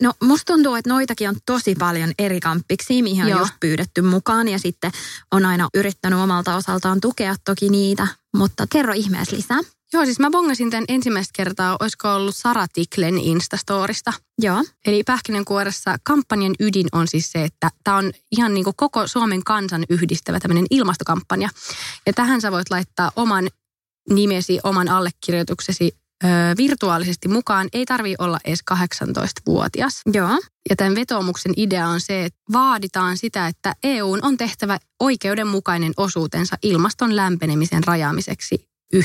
No 0.02 0.12
musta 0.22 0.52
tuntuu, 0.52 0.74
että 0.74 0.90
noitakin 0.90 1.28
on 1.28 1.36
tosi 1.46 1.74
paljon 1.74 2.12
eri 2.18 2.40
kamppiksi, 2.40 3.02
mihin 3.02 3.24
on 3.24 3.30
Joo. 3.30 3.38
just 3.38 3.54
pyydetty 3.60 4.02
mukaan 4.02 4.48
ja 4.48 4.58
sitten 4.58 4.90
on 5.30 5.44
aina 5.44 5.68
yrittänyt 5.74 6.18
omalta 6.18 6.56
osaltaan 6.56 7.00
tukea 7.00 7.34
toki 7.44 7.68
niitä, 7.68 8.06
mutta 8.36 8.66
kerro 8.72 8.92
ihmeessä 8.92 9.36
lisää. 9.36 9.60
Joo, 9.92 10.04
siis 10.04 10.18
mä 10.18 10.30
bongasin 10.30 10.70
tämän 10.70 10.84
ensimmäistä 10.88 11.32
kertaa, 11.36 11.76
olisiko 11.80 12.14
ollut 12.14 12.36
Sara 12.36 12.66
Tiklen 12.72 13.18
Instastorista. 13.18 14.12
Joo, 14.38 14.64
Eli 14.86 15.02
pähkinänkuoressa 15.04 15.96
kampanjan 16.02 16.54
ydin 16.60 16.86
on 16.92 17.08
siis 17.08 17.32
se, 17.32 17.44
että 17.44 17.70
tämä 17.84 17.96
on 17.96 18.12
ihan 18.32 18.54
niin 18.54 18.64
kuin 18.64 18.76
koko 18.76 19.06
Suomen 19.06 19.44
kansan 19.44 19.84
yhdistävä 19.90 20.40
tämmöinen 20.40 20.66
ilmastokampanja. 20.70 21.48
Ja 22.06 22.12
tähän 22.12 22.40
sä 22.40 22.52
voit 22.52 22.70
laittaa 22.70 23.12
oman 23.16 23.48
nimesi, 24.10 24.58
oman 24.64 24.88
allekirjoituksesi 24.88 25.96
virtuaalisesti 26.56 27.28
mukaan. 27.28 27.68
Ei 27.72 27.86
tarvi 27.86 28.14
olla 28.18 28.38
edes 28.44 28.60
18-vuotias. 28.74 30.00
joo, 30.12 30.40
Ja 30.70 30.76
tämän 30.76 30.94
vetoomuksen 30.94 31.52
idea 31.56 31.88
on 31.88 32.00
se, 32.00 32.24
että 32.24 32.40
vaaditaan 32.52 33.16
sitä, 33.16 33.46
että 33.46 33.74
EUn 33.82 34.18
on 34.22 34.36
tehtävä 34.36 34.78
oikeudenmukainen 35.00 35.92
osuutensa 35.96 36.56
ilmaston 36.62 37.16
lämpenemisen 37.16 37.84
rajaamiseksi 37.84 38.68
1,5 38.96 39.00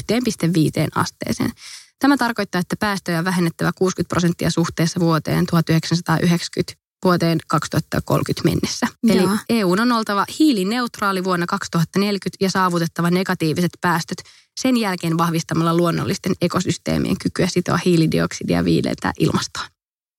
asteeseen. 0.95 1.51
Tämä 1.99 2.17
tarkoittaa, 2.17 2.61
että 2.61 2.75
päästöjä 2.79 3.19
on 3.19 3.25
vähennettävä 3.25 3.71
60 3.77 4.09
prosenttia 4.09 4.49
suhteessa 4.49 4.99
vuoteen 4.99 5.45
1990 5.45 6.88
vuoteen 7.05 7.39
2030 7.47 8.49
mennessä. 8.49 8.87
Eli 9.09 9.21
Joo. 9.21 9.37
EU 9.49 9.71
on 9.71 9.91
oltava 9.91 10.25
hiilineutraali 10.39 11.23
vuonna 11.23 11.45
2040 11.45 12.37
ja 12.45 12.49
saavutettava 12.49 13.09
negatiiviset 13.09 13.71
päästöt 13.81 14.17
sen 14.61 14.77
jälkeen 14.77 15.17
vahvistamalla 15.17 15.77
luonnollisten 15.77 16.33
ekosysteemien 16.41 17.15
kykyä 17.23 17.47
sitoa 17.47 17.79
hiilidioksidia 17.85 18.57
ja 18.57 18.65
viilentää 18.65 19.11
ilmastoa. 19.19 19.63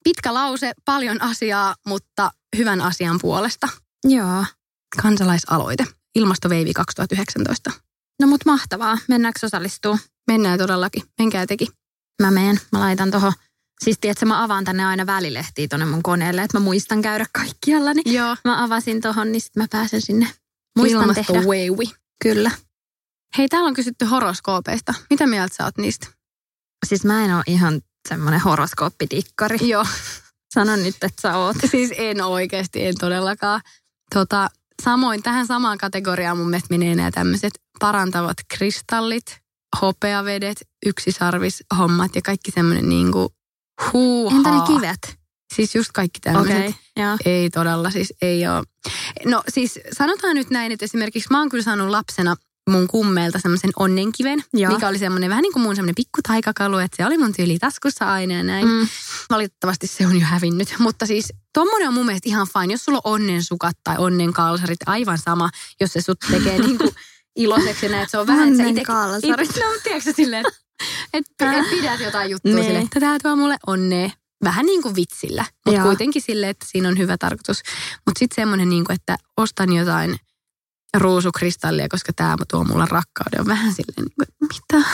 Pitkä 0.04 0.34
lause, 0.34 0.72
paljon 0.84 1.22
asiaa, 1.22 1.74
mutta 1.86 2.30
hyvän 2.56 2.80
asian 2.80 3.18
puolesta. 3.20 3.68
joo. 4.04 4.44
Kansalaisaloite. 5.02 5.86
Ilmastoveivi 6.14 6.72
2019. 6.72 7.70
No 8.20 8.26
mut 8.26 8.44
mahtavaa, 8.46 8.98
mennäänkö 9.08 9.46
osallistua? 9.46 9.98
Mennään 10.30 10.58
todellakin. 10.58 11.02
Menkää 11.18 11.46
teki. 11.46 11.66
Mä 12.22 12.30
meen, 12.30 12.60
mä 12.72 12.80
laitan 12.80 13.10
toho, 13.10 13.32
siis 13.84 13.98
tiedätkö, 14.00 14.26
mä 14.26 14.44
avaan 14.44 14.64
tänne 14.64 14.84
aina 14.84 15.06
välilehtiä 15.06 15.68
tonne 15.68 15.86
mun 15.86 16.02
koneelle, 16.02 16.42
että 16.42 16.58
mä 16.58 16.64
muistan 16.64 17.02
käydä 17.02 17.26
kaikkialla, 17.32 17.94
niin 17.94 18.14
Joo. 18.14 18.36
mä 18.44 18.64
avasin 18.64 19.00
tohon, 19.00 19.32
niin 19.32 19.42
sit 19.42 19.56
mä 19.56 19.66
pääsen 19.70 20.02
sinne. 20.02 20.28
Muistan 20.78 21.14
tehdä. 21.14 21.32
Ilmastoveivi. 21.32 21.92
Kyllä. 22.22 22.50
Hei, 23.38 23.48
täällä 23.48 23.68
on 23.68 23.74
kysytty 23.74 24.04
horoskoopeista. 24.04 24.94
Mitä 25.10 25.26
mieltä 25.26 25.54
sä 25.56 25.64
oot 25.64 25.78
niistä? 25.78 26.06
Siis 26.86 27.04
mä 27.04 27.24
en 27.24 27.34
ole 27.34 27.42
ihan 27.46 27.80
semmoinen 28.08 28.40
horoskooppitikkari. 28.40 29.58
Joo. 29.60 29.86
Sano 30.54 30.76
nyt, 30.76 30.94
että 30.94 31.22
sä 31.22 31.36
oot. 31.36 31.56
Siis 31.70 31.92
en 31.96 32.22
oikeasti, 32.22 32.86
en 32.86 32.94
todellakaan. 33.00 33.60
Tota, 34.14 34.50
samoin 34.82 35.22
tähän 35.22 35.46
samaan 35.46 35.78
kategoriaan 35.78 36.38
mun 36.38 36.50
mielestä 36.50 36.74
menee 36.74 36.94
nämä 36.94 37.10
tämmöiset 37.10 37.52
parantavat 37.80 38.36
kristallit, 38.56 39.40
hopeavedet, 39.80 40.68
yksisarvishommat 40.86 42.14
ja 42.14 42.22
kaikki 42.22 42.50
semmoinen 42.50 42.88
niinku 42.88 43.34
huuhaa. 43.92 44.36
Entä 44.36 44.50
ne 44.50 44.60
kivet? 44.66 45.20
Siis 45.54 45.74
just 45.74 45.92
kaikki 45.92 46.20
tämmöiset. 46.20 46.56
Okay, 46.56 46.72
joo. 46.96 47.16
Ei 47.24 47.50
todella, 47.50 47.90
siis 47.90 48.14
ei 48.22 48.48
ole. 48.48 48.62
No 49.24 49.42
siis 49.48 49.80
sanotaan 49.92 50.34
nyt 50.34 50.50
näin, 50.50 50.72
että 50.72 50.84
esimerkiksi 50.84 51.28
mä 51.30 51.38
oon 51.38 51.48
kyllä 51.48 51.64
saanut 51.64 51.88
lapsena 51.88 52.36
mun 52.70 52.86
kummeelta 52.88 53.38
semmoisen 53.38 53.70
onnenkiven, 53.76 54.44
Joo. 54.52 54.72
mikä 54.72 54.88
oli 54.88 54.98
semmoinen 54.98 55.30
vähän 55.30 55.42
niin 55.42 55.52
kuin 55.52 55.62
mun 55.62 55.76
semmoinen 55.76 55.94
pikku 55.94 56.20
taikakalu, 56.28 56.78
että 56.78 56.96
se 56.96 57.06
oli 57.06 57.18
mun 57.18 57.32
tyyli 57.32 57.58
taskussa 57.58 58.12
aina 58.12 58.34
ja 58.34 58.42
näin. 58.42 58.68
Mm. 58.68 58.88
Valitettavasti 59.30 59.86
se 59.86 60.06
on 60.06 60.20
jo 60.20 60.26
hävinnyt, 60.26 60.74
mutta 60.78 61.06
siis 61.06 61.32
tommonen 61.52 61.88
on 61.88 61.94
mun 61.94 62.06
mielestä 62.06 62.28
ihan 62.28 62.46
fine, 62.58 62.74
jos 62.74 62.84
sulla 62.84 63.00
on 63.04 63.12
onnensukat 63.12 63.76
tai 63.84 63.96
onnenkalsarit, 63.98 64.78
aivan 64.86 65.18
sama, 65.18 65.50
jos 65.80 65.92
se 65.92 66.00
sut 66.00 66.18
tekee 66.30 66.58
niin 66.66 66.78
kuin 66.78 66.90
iloiseksi 67.36 67.86
ja 67.86 67.90
näin, 67.90 68.02
että 68.02 68.10
se 68.10 68.18
on 68.18 68.26
vähän, 68.26 68.48
että 68.48 68.56
sä 68.56 68.62
ite, 68.62 68.68
Onnenkalsarit. 68.70 69.50
it, 69.50 69.56
no 69.56 69.66
tiedätkö 69.82 70.12
silleen, 70.16 70.44
että 71.14 71.52
et 71.52 71.70
pidät 71.70 72.00
jotain 72.00 72.30
juttua 72.30 72.52
Niin. 72.52 72.64
silleen, 72.64 72.84
että 72.84 73.00
tää 73.00 73.16
tuo 73.22 73.36
mulle 73.36 73.56
onnea. 73.66 74.10
Vähän 74.44 74.66
niin 74.66 74.82
kuin 74.82 74.96
vitsillä, 74.96 75.44
mutta 75.66 75.82
kuitenkin 75.82 76.22
silleen, 76.22 76.50
että 76.50 76.66
siinä 76.68 76.88
on 76.88 76.98
hyvä 76.98 77.16
tarkoitus. 77.18 77.62
Mutta 78.06 78.18
sitten 78.18 78.34
semmoinen, 78.36 78.68
niin 78.68 78.84
kuin, 78.84 78.94
että 78.94 79.16
ostan 79.36 79.72
jotain 79.72 80.16
ruusukristallia, 80.96 81.88
koska 81.88 82.12
tämä 82.12 82.36
tuo 82.50 82.64
mulla 82.64 82.86
rakkauden. 82.86 83.40
On 83.40 83.46
vähän 83.46 83.72
silleen, 83.74 84.06
niin 84.06 84.28
kuin, 84.38 84.48
mitä? 84.48 84.88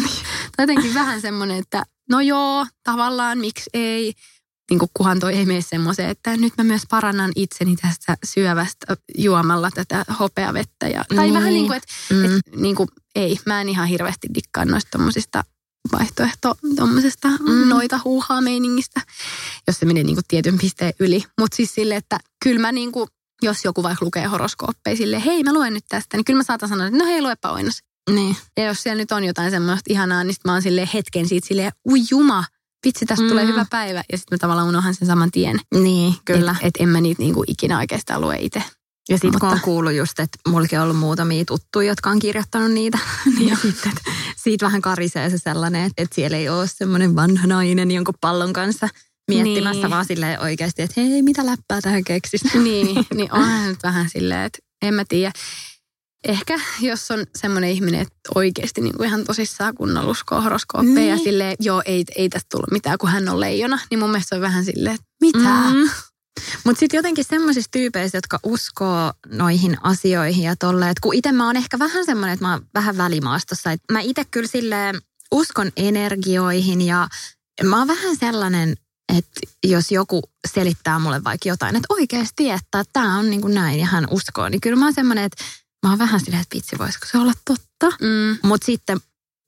tai 0.56 0.62
jotenkin 0.62 0.94
vähän 0.94 1.20
semmoinen, 1.20 1.58
että 1.58 1.82
no 2.10 2.20
joo, 2.20 2.66
tavallaan 2.82 3.38
miksi 3.38 3.70
ei. 3.74 4.12
Niin 4.70 4.78
kuin 4.78 4.90
kuhan 4.94 5.20
toi 5.20 5.34
ei 5.34 5.46
mene 5.46 5.60
semmoiseen, 5.60 6.08
että 6.10 6.36
nyt 6.36 6.52
mä 6.58 6.64
myös 6.64 6.82
parannan 6.90 7.32
itseni 7.36 7.76
tästä 7.76 8.16
syövästä 8.24 8.96
juomalla 9.18 9.70
tätä 9.70 10.04
hopeavettä. 10.20 10.88
Ja, 10.88 11.04
tai 11.16 11.24
Niin. 11.24 11.34
vähän 11.34 11.52
niin 11.52 11.66
kuin, 11.66 11.76
että 11.76 11.88
Mm. 12.10 12.24
et, 12.24 12.56
niin 12.56 12.76
kuin, 12.76 12.88
ei, 13.14 13.38
mä 13.46 13.60
en 13.60 13.68
ihan 13.68 13.88
hirveästi 13.88 14.28
dikkaa 14.34 14.64
noista 14.64 14.90
tommosista 14.98 15.44
vaihtoehto 15.92 16.54
tommosesta 16.76 17.28
Mm. 17.28 17.68
noita 17.68 18.00
huuhaa 18.04 18.40
meiningistä, 18.40 19.00
jos 19.66 19.76
se 19.80 19.86
menee 19.86 20.02
niin 20.02 20.16
kuin 20.16 20.24
tietyn 20.28 20.58
pisteen 20.58 20.92
yli. 21.00 21.24
Mutta 21.40 21.56
siis 21.56 21.74
sille, 21.74 21.96
että 21.96 22.18
kyllä 22.44 22.60
mä 22.60 22.72
niin 22.72 22.92
kuin, 22.92 23.08
jos 23.42 23.64
joku 23.64 23.82
vaikka 23.82 24.04
lukee 24.04 24.24
horoskooppeja 24.26 24.96
silleen, 24.96 25.22
hei 25.22 25.42
mä 25.44 25.52
luen 25.52 25.74
nyt 25.74 25.84
tästä, 25.88 26.16
niin 26.16 26.24
kyllä 26.24 26.36
mä 26.38 26.42
saatan 26.44 26.68
sanoa, 26.68 26.86
että 26.86 26.98
no 26.98 27.04
hei 27.06 27.22
luepa 27.22 27.50
oinas. 27.50 27.82
Niin. 28.10 28.36
Ja 28.56 28.64
jos 28.64 28.82
siellä 28.82 29.00
nyt 29.02 29.12
on 29.12 29.24
jotain 29.24 29.50
semmoista 29.50 29.82
ihanaa, 29.92 30.24
niin 30.24 30.34
sit 30.34 30.44
mä 30.44 30.52
oon 30.52 30.62
silleen 30.62 30.88
hetken 30.94 31.28
siitä 31.28 31.48
silleen, 31.48 31.72
ui 31.90 31.98
juma, 32.10 32.44
vitsi, 32.86 33.06
tästä 33.06 33.22
mm. 33.22 33.28
tulee 33.28 33.46
hyvä 33.46 33.66
päivä. 33.70 34.02
Ja 34.12 34.18
sitten 34.18 34.36
mä 34.36 34.38
tavallaan 34.38 34.68
unohan 34.68 34.94
sen 34.94 35.08
saman 35.08 35.30
tien. 35.30 35.60
Niin, 35.74 36.14
kyllä. 36.24 36.50
Että 36.50 36.66
et 36.66 36.74
en 36.78 36.88
mä 36.88 37.00
niitä 37.00 37.22
niinku 37.22 37.44
ikinä 37.46 37.78
oikeastaan 37.78 38.20
lue 38.20 38.36
itse. 38.40 38.62
Ja 39.08 39.18
sitten 39.18 39.40
kun 39.40 39.48
on 39.48 39.60
kuullut 39.60 39.92
just, 39.92 40.18
että 40.18 40.38
mullakin 40.48 40.78
on 40.78 40.84
ollut 40.84 40.96
muutamia 40.96 41.44
tuttuja, 41.44 41.88
jotka 41.88 42.10
on 42.10 42.18
kirjoittanut 42.18 42.70
niitä, 42.70 42.98
niin 43.38 43.48
ja 43.48 43.56
sitten 43.56 43.92
että 43.96 44.10
siitä 44.36 44.66
vähän 44.66 44.82
karisee 44.82 45.30
se 45.30 45.38
sellainen, 45.38 45.84
että, 45.84 46.02
että 46.02 46.14
siellä 46.14 46.36
ei 46.36 46.48
ole 46.48 46.68
semmoinen 46.68 47.16
vanha 47.16 47.46
nainen 47.46 47.90
jonkun 47.90 48.14
pallon 48.20 48.52
kanssa 48.52 48.88
miettimässä, 49.28 49.82
Niin. 49.82 49.90
vaan 49.90 50.04
silleen 50.04 50.40
oikeasti, 50.40 50.82
että 50.82 51.00
hei, 51.00 51.22
mitä 51.22 51.46
läppää 51.46 51.80
tähän 51.80 52.04
keksis. 52.04 52.54
Niin, 52.54 53.06
niin 53.14 53.32
onhan 53.32 53.68
nyt 53.70 53.82
vähän 53.82 54.10
silleen, 54.10 54.40
että 54.40 54.58
en 54.82 54.94
mä 54.94 55.04
tiedä. 55.08 55.32
Ehkä 56.28 56.60
jos 56.80 57.10
on 57.10 57.26
semmoinen 57.36 57.70
ihminen, 57.70 58.00
että 58.00 58.16
oikeasti 58.34 58.80
niin 58.80 58.96
kuin 58.96 59.06
ihan 59.08 59.24
tosissaan 59.24 59.74
kunnolla 59.74 60.10
uskoo 60.10 60.40
horoskooppeja 60.40 60.94
Niin. 60.94 61.08
ja 61.08 61.18
silleen, 61.18 61.56
joo, 61.60 61.82
ei, 61.84 62.04
ei 62.16 62.28
tästä 62.28 62.46
tullut 62.50 62.70
mitään, 62.70 62.98
kun 62.98 63.10
hän 63.10 63.28
on 63.28 63.40
leijona, 63.40 63.78
niin 63.90 63.98
mun 63.98 64.10
mielestä 64.10 64.28
se 64.28 64.34
on 64.34 64.40
vähän 64.40 64.64
silleen, 64.64 64.94
että 64.94 65.06
mitä? 65.20 65.38
Mm. 65.72 65.90
Mutta 66.64 66.80
sitten 66.80 66.98
jotenkin 66.98 67.24
semmoisista 67.24 67.70
tyypeistä, 67.70 68.18
jotka 68.18 68.38
uskoo 68.44 69.12
noihin 69.26 69.76
asioihin 69.82 70.44
ja 70.44 70.56
tolle, 70.56 70.84
että 70.84 71.00
kun 71.02 71.14
itse 71.14 71.32
mä 71.32 71.46
oon 71.46 71.56
ehkä 71.56 71.78
vähän 71.78 72.04
semmoinen, 72.04 72.34
että 72.34 72.44
mä 72.46 72.52
oon 72.52 72.66
vähän 72.74 72.96
välimaastossa. 72.96 73.72
Että 73.72 73.92
mä 73.92 74.00
itse 74.00 74.24
kyllä 74.30 74.48
silleen 74.48 75.00
uskon 75.32 75.72
energioihin 75.76 76.80
ja 76.82 77.08
mä 77.64 77.78
oon 77.78 77.88
vähän 77.88 78.16
sellainen, 78.16 78.74
että 79.16 79.40
jos 79.66 79.90
joku 79.92 80.22
selittää 80.52 80.98
mulle 80.98 81.24
vaikka 81.24 81.48
jotain, 81.48 81.76
että 81.76 81.86
oikeasti, 81.88 82.50
että 82.50 82.84
tämä 82.92 83.18
on 83.18 83.30
niin 83.30 83.40
kuin 83.40 83.54
näin 83.54 83.78
ja 83.80 83.86
hän 83.86 84.06
uskoo, 84.10 84.48
niin 84.48 84.60
kyllä 84.60 84.76
mä 84.76 84.84
oon 84.84 84.94
semmoinen, 84.94 85.24
että 85.24 85.44
mä 85.82 85.90
oon 85.90 85.98
vähän 85.98 86.20
silleen, 86.20 86.42
että 86.42 86.56
vitsi, 86.56 86.78
voisiko 86.78 87.06
se 87.06 87.18
olla 87.18 87.32
totta. 87.44 87.96
Mm. 88.00 88.38
Mutta 88.42 88.64
sitten 88.66 89.00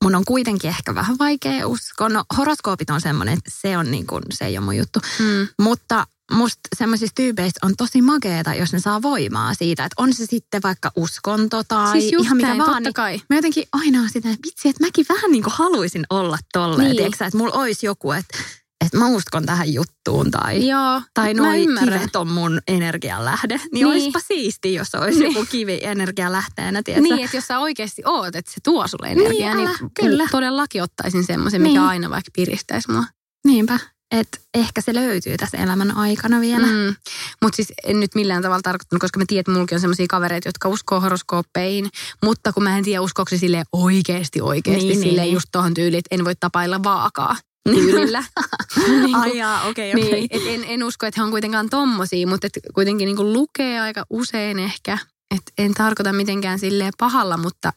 mun 0.04 0.14
on 0.14 0.24
kuitenkin 0.24 0.68
ehkä 0.70 0.94
vähän 0.94 1.18
vaikea 1.18 1.66
uskoa. 1.66 2.08
No 2.08 2.24
horoskoopit 2.36 2.90
on 2.90 3.00
semmoinen, 3.00 3.38
että 3.38 3.50
se 3.60 3.78
on 3.78 3.90
niin 3.90 4.06
kuin, 4.06 4.22
se 4.32 4.44
ei 4.44 4.58
ole 4.58 4.64
mun 4.64 4.76
juttu. 4.76 5.00
Mm. 5.18 5.48
Mutta 5.60 6.06
musta 6.32 6.60
semmoisista 6.76 7.14
tyypeistä 7.14 7.66
on 7.66 7.76
tosi 7.76 8.02
makeeta, 8.02 8.54
jos 8.54 8.72
ne 8.72 8.80
saa 8.80 9.02
voimaa 9.02 9.54
siitä, 9.54 9.84
että 9.84 10.02
on 10.02 10.14
se 10.14 10.26
sitten 10.26 10.62
vaikka 10.62 10.92
uskonto 10.96 11.64
tai 11.64 12.00
Siis 12.00 12.12
ihan 12.22 12.36
mikä 12.36 12.46
näin, 12.48 12.58
vaan. 12.58 12.68
totta 12.70 12.80
Niin 12.80 12.94
kai. 12.94 13.20
mä 13.30 13.36
jotenkin 13.36 13.64
aina 13.72 14.00
on 14.00 14.10
sitä, 14.10 14.30
että 14.30 14.46
vitsi, 14.46 14.68
että 14.68 14.84
mäkin 14.84 15.06
vähän 15.08 15.30
niin 15.30 15.42
kuin 15.42 15.54
haluaisin 15.56 16.06
olla 16.10 16.38
tolleen. 16.52 16.88
Niin. 16.88 16.96
Niin. 16.96 17.06
että 17.06 17.36
mulla 17.38 17.54
olisi 17.54 17.86
joku, 17.86 18.12
että, 18.12 18.38
että 18.84 18.98
mä 18.98 19.06
uskon 19.08 19.46
tähän 19.46 19.72
juttuun 19.72 20.30
tai... 20.30 20.68
Joo, 20.68 21.02
Tai 21.14 21.34
noi 21.34 21.66
kivet 21.84 22.16
on 22.16 22.28
mun 22.28 22.60
energianlähde. 22.68 23.54
Niin, 23.56 23.60
Niin. 23.62 23.70
niin. 23.72 23.86
olisipa 23.86 24.20
siisti, 24.20 24.74
jos 24.74 24.94
olisi 24.94 25.18
Niin. 25.18 25.34
joku 25.34 25.46
kivi 25.50 25.78
energialähteenä, 25.82 26.82
tiedätkö? 26.82 27.14
Niin, 27.14 27.24
että 27.24 27.36
jos 27.36 27.46
sä 27.46 27.58
oikeasti 27.58 28.02
oot, 28.06 28.36
että 28.36 28.50
se 28.50 28.60
tuo 28.64 28.88
sulle 28.88 29.06
energiaa, 29.06 29.54
niin, 29.54 29.68
älä, 29.68 29.76
niin 29.80 29.90
kyllä. 30.00 30.26
todellakin 30.30 30.82
ottaisin 30.82 31.24
semmoisen, 31.24 31.62
mikä 31.62 31.72
Niin. 31.80 31.88
aina 31.88 32.10
vaikka 32.10 32.30
piristäisi 32.36 32.90
mua. 32.92 33.04
Niinpä. 33.44 33.78
Että 34.10 34.38
ehkä 34.54 34.80
se 34.80 34.94
löytyy 34.94 35.36
tässä 35.36 35.58
elämän 35.58 35.96
aikana 35.96 36.40
vielä. 36.40 36.66
Mm. 36.66 36.96
Mutta 37.42 37.56
siis 37.56 37.72
en 37.84 38.00
nyt 38.00 38.14
millään 38.14 38.42
tavalla 38.42 38.62
tarkoittanut, 38.62 39.00
koska 39.00 39.18
mä 39.18 39.24
tiedän, 39.28 39.40
että 39.40 39.50
mullakin 39.52 39.76
on 39.76 39.80
sellaisia 39.80 40.06
kavereita, 40.08 40.48
jotka 40.48 40.68
uskoo 40.68 41.00
horoskooppeihin, 41.00 41.90
mutta 42.24 42.52
kun 42.52 42.62
mä 42.62 42.78
en 42.78 42.84
tiedä, 42.84 43.00
uskoako 43.00 43.28
se 43.30 43.38
silleen 43.38 43.64
oikeasti 43.72 44.40
oikeasti 44.40 44.78
Niin, 44.80 44.88
niin, 44.88 45.00
niin, 45.00 45.10
silleen 45.10 45.24
niin. 45.26 45.34
just 45.34 45.48
tohon 45.52 45.74
tyyliin, 45.74 45.98
että 45.98 46.14
en 46.14 46.24
voi 46.24 46.34
tapailla 46.40 46.82
vaakaa 46.82 47.36
tyylillä. 47.64 48.24
niin 49.04 49.16
Ai 49.16 49.38
jaa, 49.38 49.62
okei, 49.68 49.94
okei. 49.94 50.10
niin, 50.10 50.26
et 50.30 50.42
en, 50.46 50.64
en 50.64 50.84
usko, 50.84 51.06
että 51.06 51.20
he 51.20 51.24
on 51.24 51.30
kuitenkaan 51.30 51.70
tommosia, 51.70 52.26
mutta 52.26 52.46
et 52.46 52.52
kuitenkin 52.74 53.06
niin 53.06 53.32
lukee 53.32 53.80
aika 53.80 54.06
usein 54.10 54.58
ehkä. 54.58 54.98
Et 55.34 55.42
en 55.58 55.74
tarkoita 55.74 56.12
mitenkään 56.12 56.58
silleen 56.58 56.92
pahalla, 56.98 57.36
mutta 57.36 57.72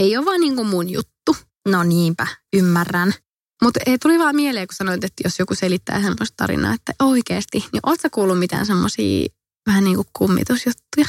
ei 0.00 0.16
ole 0.16 0.26
vaan 0.26 0.40
niin 0.40 0.56
kuin 0.56 0.68
mun 0.68 0.90
juttu. 0.90 1.36
No 1.68 1.84
niinpä, 1.84 2.26
ymmärrän. 2.56 3.14
Mutta 3.62 3.80
tuli 4.02 4.18
vaan 4.18 4.36
mieleen, 4.36 4.66
kun 4.66 4.74
sanoit, 4.76 5.04
että 5.04 5.22
jos 5.24 5.38
joku 5.38 5.54
selittää 5.54 6.00
semmoista 6.00 6.34
tarinaa, 6.36 6.74
että 6.74 6.92
oikeasti, 7.02 7.58
niin 7.72 7.80
ootko 7.82 8.02
sä 8.02 8.10
kuullut 8.10 8.38
mitään 8.38 8.66
semmoisia 8.66 9.26
vähän 9.66 9.84
niin 9.84 9.96
kuin 9.96 10.08
kummitusjuttuja? 10.12 11.06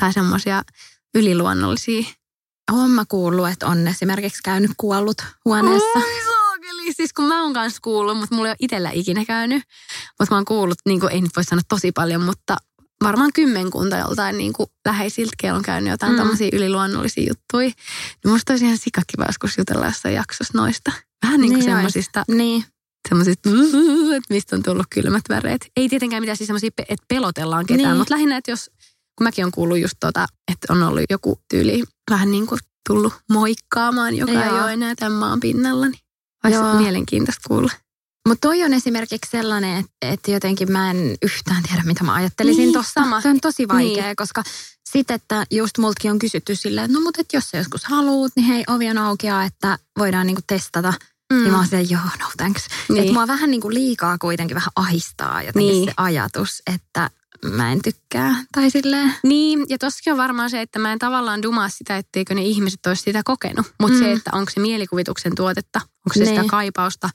Tai 0.00 0.12
semmoisia 0.12 0.62
yliluonnollisia? 1.14 2.02
Olen 2.72 2.90
mä 2.90 3.04
kuullut, 3.08 3.48
että 3.48 3.66
on 3.66 3.88
esimerkiksi 3.88 4.42
käynyt 4.42 4.70
kuollut 4.76 5.16
huoneessa. 5.44 5.98
Oi 5.98 6.27
saakeli, 6.68 6.92
siis 6.92 7.12
kun 7.12 7.24
mä 7.24 7.42
oon 7.42 7.52
kanssa 7.52 7.78
kuullut, 7.82 8.18
mutta 8.18 8.34
mulla 8.34 8.48
ei 8.48 8.52
ole 8.52 8.56
itsellä 8.60 8.90
ikinä 8.90 9.24
käynyt. 9.24 9.62
Mutta 10.20 10.34
mä 10.34 10.36
oon 10.36 10.44
kuullut, 10.44 10.78
niin 10.86 11.00
kuin, 11.00 11.12
ei 11.12 11.20
nyt 11.20 11.30
voi 11.36 11.44
sanoa 11.44 11.62
tosi 11.68 11.92
paljon, 11.92 12.22
mutta 12.22 12.56
varmaan 13.02 13.30
kymmenkunta 13.34 13.96
joltain 13.96 14.38
niin 14.38 14.52
kuin 14.52 14.68
läheisiltä, 14.86 15.32
kello 15.40 15.56
on 15.56 15.62
käynyt 15.62 15.90
jotain 15.90 16.12
Mm. 16.12 16.16
mm. 16.16 16.18
tommosia 16.18 16.48
yliluonnollisia 16.52 17.28
juttuja. 17.28 17.68
Niin 18.24 18.32
musta 18.32 18.52
olisi 18.52 18.64
ihan 18.64 18.78
sikakiva 18.78 19.24
joskus 19.28 19.58
jutella 19.58 19.86
jossain 19.86 20.14
jaksossa 20.14 20.58
noista. 20.58 20.92
Vähän 21.26 21.40
niin 21.40 21.52
kuin 21.52 21.58
Niin 21.58 21.68
ois. 21.70 21.76
semmoisista 21.76 22.24
Niin. 22.28 22.64
semmoisista, 23.08 23.48
että 24.16 24.34
mistä 24.34 24.56
on 24.56 24.62
tullut 24.62 24.86
kylmät 24.94 25.24
väreet. 25.28 25.66
Ei 25.76 25.88
tietenkään 25.88 26.22
mitään 26.22 26.36
siis 26.36 26.46
semmoisia, 26.48 26.70
että 26.88 27.04
pelotellaan 27.08 27.66
ketään, 27.66 27.78
Niin. 27.78 27.88
niin. 27.88 27.98
mutta 27.98 28.14
lähinnä, 28.14 28.36
että 28.36 28.50
jos, 28.50 28.70
kun 29.18 29.24
mäkin 29.24 29.44
on 29.44 29.50
kuullut 29.52 29.78
just 29.78 29.94
tota, 30.00 30.26
että 30.52 30.72
on 30.72 30.82
ollut 30.82 31.02
joku 31.10 31.40
tyyli 31.50 31.82
vähän 32.10 32.30
niin 32.30 32.46
kuin 32.46 32.58
tullut 32.88 33.12
moikkaamaan, 33.30 34.14
joka 34.14 34.32
Joo. 34.32 34.42
ei 34.42 34.50
ole 34.50 34.72
enää 34.72 34.94
tämän 34.94 35.12
maan 35.12 35.40
pinnalla, 35.40 35.86
niin 35.88 36.00
olisi 36.44 36.58
Joo. 36.60 36.74
mielenkiintoista 36.74 37.48
kuulla. 37.48 37.72
Mutta 38.28 38.48
toi 38.48 38.62
on 38.64 38.74
esimerkiksi 38.74 39.30
sellainen, 39.30 39.78
että, 39.78 39.92
että 40.02 40.30
jotenkin 40.30 40.72
mä 40.72 40.90
en 40.90 41.16
yhtään 41.22 41.62
tiedä, 41.62 41.82
mitä 41.84 42.04
mä 42.04 42.14
ajattelisin 42.14 42.72
Niin, 42.72 42.84
sama. 42.94 43.20
Se 43.20 43.28
on 43.28 43.40
tosi 43.40 43.68
vaikea, 43.68 44.04
Niin. 44.04 44.16
koska 44.16 44.42
sitten, 44.90 45.14
että 45.14 45.46
just 45.50 45.78
multakin 45.78 46.10
on 46.10 46.18
kysytty 46.18 46.54
silleen, 46.54 46.84
että 46.84 46.98
no 46.98 47.04
mutta 47.04 47.20
et 47.20 47.32
jos 47.32 47.50
sä 47.50 47.56
joskus 47.58 47.84
haluut, 47.84 48.32
niin 48.36 48.46
hei, 48.46 48.64
ovi 48.68 48.90
on 48.90 48.98
aukea, 48.98 49.44
että 49.44 49.78
voidaan 49.98 50.26
niinku 50.26 50.42
testata. 50.46 50.92
Mm. 51.32 51.36
Niin 51.42 51.50
mä 51.50 51.56
oon 51.56 51.66
silleen, 51.66 51.90
joo, 51.90 52.00
no 52.20 52.26
thanks. 52.36 52.66
Niin. 52.88 53.00
Että 53.00 53.12
mua 53.12 53.26
vähän 53.26 53.50
niinku 53.50 53.70
liikaa 53.70 54.18
kuitenkin 54.18 54.54
vähän 54.54 54.70
ahistaa 54.76 55.42
jotenkin 55.42 55.72
Niin. 55.72 55.84
se 55.84 55.92
ajatus, 55.96 56.62
että 56.74 57.10
mä 57.44 57.72
en 57.72 57.82
tykkää. 57.82 58.34
Tai 58.52 58.70
silleen, 58.70 59.14
Niin, 59.22 59.66
ja 59.68 59.78
tossakin 59.78 60.12
on 60.12 60.16
varmaan 60.18 60.50
se, 60.50 60.60
että 60.60 60.78
mä 60.78 60.92
en 60.92 60.98
tavallaan 60.98 61.42
dumaa 61.42 61.68
sitä, 61.68 61.96
etteikö 61.96 62.34
ne 62.34 62.42
ihmiset 62.42 62.86
olisi 62.86 63.02
sitä 63.02 63.20
kokenut. 63.24 63.66
Mutta 63.80 63.96
Mm. 63.98 64.02
se, 64.02 64.12
että 64.12 64.30
onko 64.34 64.50
se 64.54 64.60
mielikuvituksen 64.60 65.34
tuotetta, 65.34 65.80
onko 65.80 66.14
se 66.14 66.20
Niin. 66.24 66.28
sitä 66.36 66.44
kaipausta, 66.50 67.10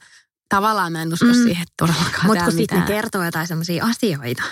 tavallaan 0.48 0.92
mä 0.92 1.02
en 1.02 1.12
usko 1.12 1.26
Mm. 1.26 1.32
siihen, 1.34 1.66
todellakaan 1.78 2.26
Mutta 2.26 2.44
kun 2.44 2.52
sitten 2.52 2.80
ne 2.80 2.86
kertoo 2.86 3.24
jotain 3.24 3.46
sellaisia 3.46 3.84
asioita, 3.84 4.42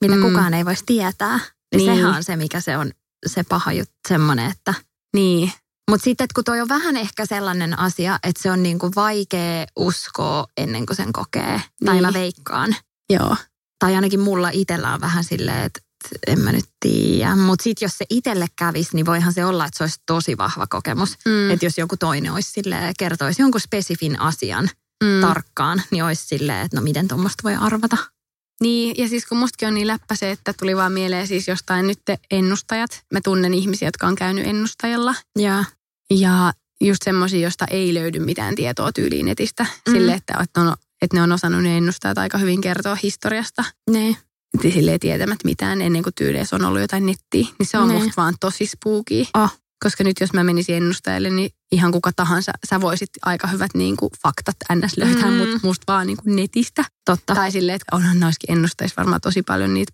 mitä 0.00 0.16
mm. 0.16 0.22
Kukaan 0.22 0.54
ei 0.54 0.64
voisi 0.64 0.82
tietää, 0.86 1.36
niin, 1.38 1.46
Niin. 1.86 1.96
sehän 1.96 2.14
on 2.16 2.24
se, 2.24 2.36
mikä 2.36 2.60
se 2.60 2.76
on 2.76 2.90
se 3.26 3.44
paha 3.44 3.72
juttu, 3.72 3.94
semmoinen, 4.08 4.50
että 4.50 4.74
Niin, 5.16 5.52
Mutta 5.90 6.04
sitten, 6.04 6.24
että 6.24 6.34
kun 6.34 6.44
toi 6.44 6.60
on 6.60 6.68
vähän 6.68 6.96
ehkä 6.96 7.26
sellainen 7.26 7.78
asia, 7.78 8.18
että 8.22 8.42
se 8.42 8.50
on 8.50 8.62
niinku 8.62 8.90
vaikea 8.96 9.66
uskoa 9.76 10.46
ennen 10.56 10.86
kuin 10.86 10.96
sen 10.96 11.12
kokee. 11.12 11.62
Tai 11.84 11.94
Niin. 11.94 12.02
mä 12.06 12.12
veikkaan. 12.12 12.76
joo. 13.10 13.36
Tai 13.82 13.94
ainakin 13.94 14.20
mulla 14.20 14.50
itsellä 14.52 14.94
on 14.94 15.00
vähän 15.00 15.24
silleen, 15.24 15.62
että 15.62 15.80
en 16.26 16.40
mä 16.40 16.52
nyt 16.52 16.64
tiedä. 16.80 17.36
Mutta 17.36 17.62
sitten 17.62 17.86
jos 17.86 17.98
se 17.98 18.04
itselle 18.10 18.46
kävisi, 18.58 18.90
niin 18.92 19.06
voihan 19.06 19.32
se 19.32 19.44
olla, 19.44 19.66
että 19.66 19.78
se 19.78 19.84
olisi 19.84 20.00
tosi 20.06 20.38
vahva 20.38 20.66
kokemus. 20.66 21.16
Mm. 21.24 21.50
Että 21.50 21.66
jos 21.66 21.78
joku 21.78 21.96
toinen 21.96 22.32
olisi 22.32 22.50
silleen, 22.50 22.94
kertoisi 22.98 23.42
jonkun 23.42 23.60
spesifin 23.60 24.20
asian 24.20 24.70
mm. 25.04 25.20
tarkkaan, 25.20 25.82
niin 25.90 26.04
olisi 26.04 26.26
silleen, 26.26 26.64
että 26.64 26.76
no 26.76 26.82
miten 26.82 27.08
tuommoista 27.08 27.42
voi 27.42 27.54
arvata. 27.54 27.96
Niin, 28.60 28.94
ja 28.98 29.08
siis 29.08 29.26
kun 29.26 29.38
mustakin 29.38 29.68
on 29.68 29.74
niin 29.74 29.86
läppä 29.86 30.14
se, 30.14 30.30
että 30.30 30.52
tuli 30.52 30.76
vaan 30.76 30.92
mieleen 30.92 31.26
siis 31.26 31.48
jostain 31.48 31.86
nyt 31.86 32.00
ennustajat. 32.30 33.04
Mä 33.12 33.20
tunnen 33.24 33.54
ihmisiä, 33.54 33.88
jotka 33.88 34.06
on 34.06 34.14
käynyt 34.14 34.46
ennustajalla. 34.46 35.14
Ja, 35.38 35.64
Ja 36.10 36.52
just 36.80 37.02
semmoisia, 37.04 37.40
josta 37.40 37.66
ei 37.70 37.94
löydy 37.94 38.18
mitään 38.18 38.54
tietoa 38.54 38.92
tyyliin 38.92 39.26
netistä. 39.26 39.66
Mm. 39.88 39.92
Sille, 39.92 40.12
että, 40.14 40.34
että, 40.42 40.60
on, 40.60 40.76
että 41.02 41.16
ne 41.16 41.22
on 41.22 41.32
osannut 41.32 41.62
ne 41.62 41.76
ennustajat 41.76 42.18
aika 42.18 42.38
hyvin 42.38 42.60
kertoa 42.60 42.96
historiasta. 43.02 43.64
ne. 43.90 44.16
Että 44.54 44.70
Silleen 44.70 45.00
tietämättä 45.00 45.44
mitään 45.48 45.82
ennen 45.82 46.02
kuin 46.02 46.14
tyyliin 46.14 46.46
on 46.52 46.64
ollut 46.64 46.80
jotain 46.80 47.06
nettiä. 47.06 47.46
Niin 47.58 47.66
se 47.66 47.78
on 47.78 47.88
Ne. 47.88 47.94
musta 47.94 48.12
vaan 48.16 48.34
tosi 48.40 48.66
spooky. 48.66 49.26
Oh. 49.34 49.58
Koska 49.84 50.04
nyt 50.04 50.16
jos 50.20 50.32
mä 50.32 50.44
menisin 50.44 50.74
ennustajalle, 50.76 51.30
niin 51.30 51.50
ihan 51.72 51.92
kuka 51.92 52.10
tahansa, 52.16 52.52
sä 52.70 52.80
voisit 52.80 53.10
aika 53.22 53.46
hyvät 53.48 53.70
niin 53.74 53.96
kuin, 53.96 54.10
faktat 54.22 54.56
ns. 54.74 54.96
löytää, 54.96 55.30
Mm. 55.30 55.36
mutta 55.36 55.60
musta 55.62 55.92
vaan 55.92 56.06
niin 56.06 56.16
kuin 56.16 56.36
netistä. 56.36 56.84
Totta. 57.04 57.34
Tai 57.34 57.52
silleen, 57.52 57.76
että 57.76 57.96
onhan 57.96 58.20
noissakin 58.20 58.52
ennustajissa 58.56 58.96
varmaan 58.96 59.20
tosi 59.20 59.42
paljon 59.42 59.74
niitä 59.74 59.92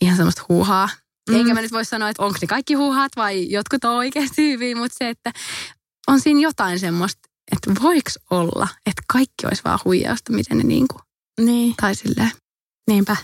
ihan 0.00 0.16
semmoista 0.16 0.42
huuhaa. 0.48 0.88
Mm. 1.30 1.36
Eikä 1.36 1.54
mä 1.54 1.62
nyt 1.62 1.72
voi 1.72 1.84
sanoa, 1.84 2.08
että 2.08 2.22
onko 2.22 2.38
ne 2.42 2.46
kaikki 2.46 2.74
huuhaat 2.74 3.12
vai 3.16 3.50
jotkut 3.50 3.84
on 3.84 3.94
oikeasti 3.96 4.42
hyviä, 4.52 4.76
mutta 4.76 4.96
se, 4.98 5.08
että 5.08 5.32
on 6.06 6.20
siinä 6.20 6.40
jotain 6.40 6.78
semmoista, 6.78 7.28
että 7.52 7.82
voiko 7.82 8.10
olla, 8.30 8.68
että 8.86 9.02
kaikki 9.12 9.46
olisi 9.46 9.62
vaan 9.64 9.78
huijausta, 9.84 10.32
miten 10.32 10.58
ne 10.58 10.64
niin 10.64 10.88
kuin, 10.88 11.02
Niin, 11.40 11.74
tai 11.80 11.94
silleen. 11.94 12.30
niinpä. 12.90 13.16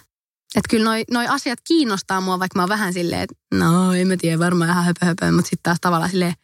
Että 0.56 0.68
kyllä 0.70 0.85
noi, 0.85 1.04
noi 1.11 1.26
asiat 1.26 1.59
kiinnostaa 1.68 2.20
mua, 2.20 2.38
vaikka 2.38 2.59
mä 2.59 2.62
oon 2.62 2.68
vähän 2.68 2.92
silleen, 2.92 3.22
että 3.22 3.35
no 3.54 3.92
en 3.94 4.09
mä 4.09 4.16
tiedä, 4.16 4.38
varmaan 4.38 4.70
ihan 4.70 4.85
höpö, 4.85 5.06
höpö 5.06 5.33
mutta 5.33 5.48
sitten 5.48 5.62
taas 5.62 5.78
tavallaan 5.80 6.11
silleen, 6.11 6.35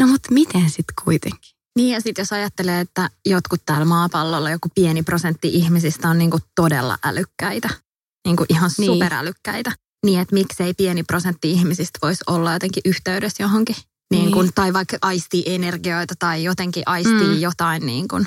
no 0.00 0.06
mutta 0.06 0.32
miten 0.34 0.70
sitten 0.70 0.94
kuitenkin? 1.04 1.50
Niin 1.76 1.94
ja 1.94 2.00
sitten 2.00 2.22
jos 2.22 2.32
ajattelee, 2.32 2.80
että 2.80 3.10
jotkut 3.26 3.60
täällä 3.66 3.84
maapallolla, 3.84 4.50
joku 4.50 4.68
pieni 4.74 5.02
prosentti 5.02 5.48
ihmisistä 5.48 6.08
on 6.08 6.18
niinku 6.18 6.38
todella 6.54 6.98
älykkäitä, 7.04 7.68
niinku 8.26 8.44
ihan 8.48 8.70
Niin. 8.78 8.86
superälykkäitä, 8.92 9.72
niin 10.06 10.20
että 10.20 10.34
miksei 10.34 10.74
pieni 10.74 11.02
prosentti 11.02 11.50
ihmisistä 11.52 11.98
voisi 12.02 12.24
olla 12.26 12.52
jotenkin 12.52 12.82
yhteydessä 12.84 13.42
johonkin. 13.42 13.76
Niin 14.10 14.32
kun, 14.32 14.44
Niin. 14.44 14.54
Tai 14.54 14.72
vaikka 14.72 14.96
aistii 15.02 15.42
energioita 15.46 16.14
tai 16.18 16.44
jotenkin 16.44 16.82
aistii 16.86 17.34
Mm. 17.34 17.40
jotain, 17.40 17.86
niin 17.86 18.08
kun, 18.08 18.26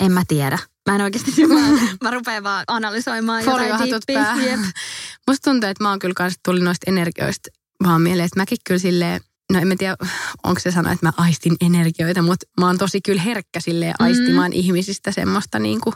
en 0.00 0.12
mä 0.12 0.22
tiedä. 0.28 0.58
Mä 0.88 0.94
en 0.94 1.00
oikeasti, 1.00 1.46
mä, 1.46 1.60
mä 2.02 2.10
rupean 2.10 2.42
vaan 2.42 2.64
analysoimaan 2.68 3.44
jotain 3.44 3.90
diippiä. 3.90 4.36
Jep. 4.50 4.60
Musta 5.28 5.50
tuntuu, 5.50 5.70
että 5.70 5.84
mä 5.84 5.90
oon 5.90 5.98
kyllä 5.98 6.14
kanssa 6.14 6.40
tuli 6.44 6.60
noista 6.60 6.84
energioista 6.90 7.48
vaan 7.84 8.02
mieleen, 8.02 8.26
että 8.26 8.40
mäkin 8.40 8.58
kyllä 8.66 8.78
silleen, 8.78 9.20
no 9.52 9.58
en 9.60 9.68
mä 9.68 9.74
tiedä, 9.78 9.96
onko 10.44 10.60
se 10.60 10.70
sana, 10.70 10.92
että 10.92 11.06
mä 11.06 11.12
aistin 11.16 11.56
energioita, 11.60 12.22
mutta 12.22 12.46
mä 12.60 12.66
oon 12.66 12.78
tosi 12.78 13.00
kyllä 13.00 13.22
herkkä 13.22 13.60
silleen 13.60 13.94
aistimaan 13.98 14.52
ihmisistä 14.52 15.12
semmoista 15.12 15.58
niinku 15.58 15.94